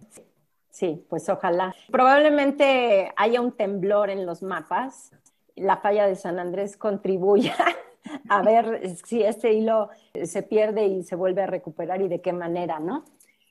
[0.69, 1.75] Sí, pues ojalá.
[1.91, 5.11] Probablemente haya un temblor en los mapas.
[5.55, 7.53] La falla de San Andrés contribuya
[8.29, 9.89] a ver si este hilo
[10.23, 13.03] se pierde y se vuelve a recuperar y de qué manera, ¿no?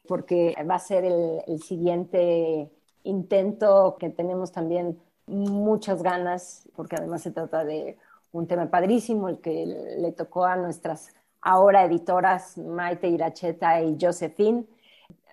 [0.07, 2.71] Porque va a ser el, el siguiente
[3.03, 7.99] intento que tenemos también muchas ganas, porque además se trata de
[8.33, 9.67] un tema padrísimo, el que
[9.99, 14.67] le tocó a nuestras ahora editoras Maite Iracheta y Josephine,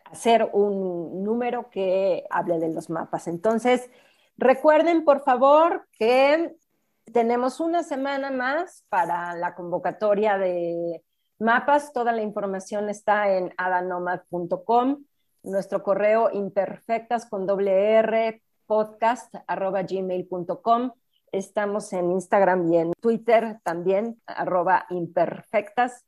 [0.06, 3.28] hacer un número que hable de los mapas.
[3.28, 3.90] Entonces,
[4.38, 6.56] recuerden por favor que
[7.12, 11.04] tenemos una semana más para la convocatoria de
[11.40, 11.94] mapas.
[11.94, 15.04] Toda la información está en adanomad.com.
[15.44, 20.92] Nuestro correo imperfectas con doble R podcast arroba gmail.com.
[21.32, 26.06] Estamos en Instagram y en Twitter también, arroba imperfectas.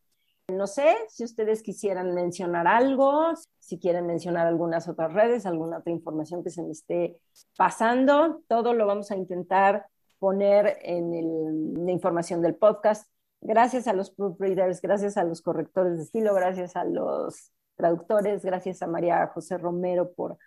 [0.50, 5.92] No sé si ustedes quisieran mencionar algo, si quieren mencionar algunas otras redes, alguna otra
[5.92, 7.20] información que se me esté
[7.58, 8.42] pasando.
[8.48, 9.88] Todo lo vamos a intentar
[10.20, 13.12] poner en la información del podcast.
[13.42, 18.82] Gracias a los proofreaders, gracias a los correctores de estilo, gracias a los traductores, gracias
[18.82, 20.38] a María José Romero por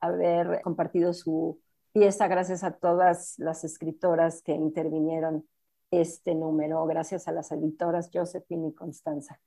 [0.00, 1.60] haber compartido su
[1.92, 5.46] pieza gracias a todas las escritoras que intervinieron
[5.90, 9.40] este número, gracias a las editoras Josephine y Constanza.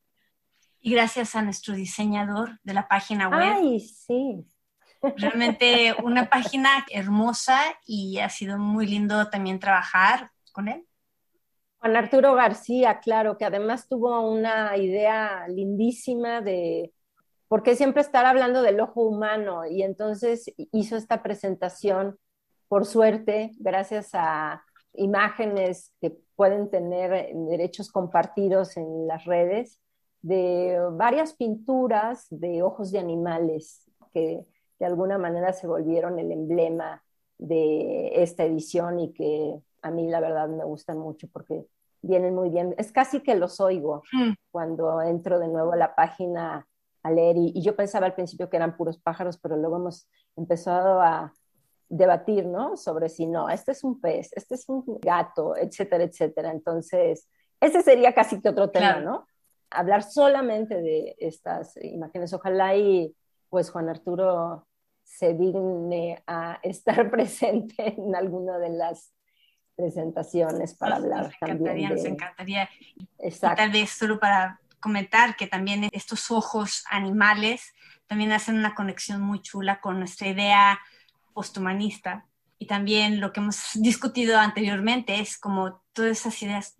[0.79, 3.53] Y gracias a nuestro diseñador de la página web.
[3.55, 4.45] Ay, sí.
[5.15, 10.85] Realmente una página hermosa y ha sido muy lindo también trabajar con él.
[11.79, 16.93] Juan Arturo García, claro, que además tuvo una idea lindísima de
[17.47, 22.17] por qué siempre estar hablando del ojo humano y entonces hizo esta presentación
[22.73, 24.63] por suerte, gracias a
[24.95, 29.79] imágenes que pueden tener derechos compartidos en las redes,
[30.23, 34.43] de varias pinturas de ojos de animales que
[34.79, 37.03] de alguna manera se volvieron el emblema
[37.37, 39.53] de esta edición y que
[39.83, 41.67] a mí la verdad me gustan mucho porque
[42.01, 42.73] vienen muy bien.
[42.79, 44.31] Es casi que los oigo mm.
[44.49, 46.67] cuando entro de nuevo a la página
[47.03, 50.07] a leer y, y, yo pensaba al principio que eran puros pájaros, pero luego hemos
[50.35, 51.33] empezado a,
[51.95, 52.75] debatir, ¿no?
[52.75, 56.51] Sobre si no, este es un pez, este es un gato, etcétera, etcétera.
[56.51, 57.27] Entonces,
[57.59, 59.27] ese sería casi que otro tema, ¿no?
[59.69, 62.33] Hablar solamente de estas imágenes.
[62.33, 63.15] Ojalá y
[63.49, 64.67] pues Juan Arturo
[65.03, 69.13] se digne a estar presente en alguna de las
[69.75, 72.69] presentaciones para hablar nos encantaría, Nos encantaría.
[73.17, 73.57] Exacto.
[73.57, 77.73] tal vez solo para comentar que también estos ojos animales
[78.05, 80.79] también hacen una conexión muy chula con nuestra idea
[81.33, 82.25] posthumanista.
[82.59, 86.77] Y también lo que hemos discutido anteriormente es como todas esas ideas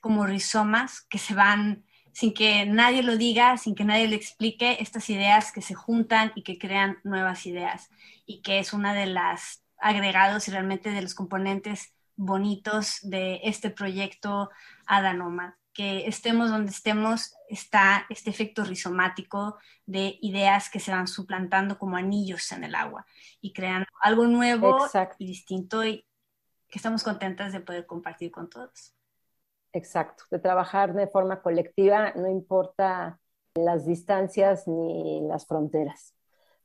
[0.00, 4.78] como rizomas que se van sin que nadie lo diga, sin que nadie le explique,
[4.80, 7.90] estas ideas que se juntan y que crean nuevas ideas.
[8.24, 13.68] Y que es una de las agregados y realmente de los componentes bonitos de este
[13.68, 14.48] proyecto
[14.86, 21.78] Adanoma que estemos donde estemos, está este efecto rizomático de ideas que se van suplantando
[21.78, 23.04] como anillos en el agua
[23.42, 24.78] y crean algo nuevo
[25.18, 26.06] y distinto y
[26.66, 28.94] que estamos contentas de poder compartir con todos.
[29.74, 33.20] Exacto, de trabajar de forma colectiva, no importa
[33.54, 36.14] las distancias ni las fronteras.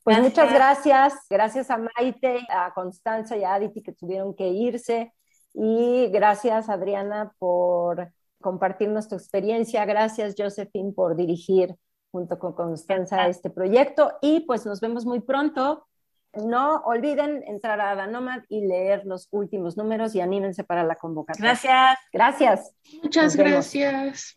[0.03, 5.13] Pues muchas gracias, gracias a Maite, a Constanza y a Aditi que tuvieron que irse
[5.53, 8.09] y gracias Adriana por
[8.41, 9.85] compartir nuestra experiencia.
[9.85, 11.75] Gracias, Josephine, por dirigir
[12.11, 15.87] junto con Constanza este proyecto y pues nos vemos muy pronto
[16.33, 21.51] No olviden entrar a Adanomad y leer los últimos números y anímense para la convocatoria.
[21.51, 21.99] Gracias.
[22.13, 22.73] Gracias.
[23.03, 24.35] Muchas gracias.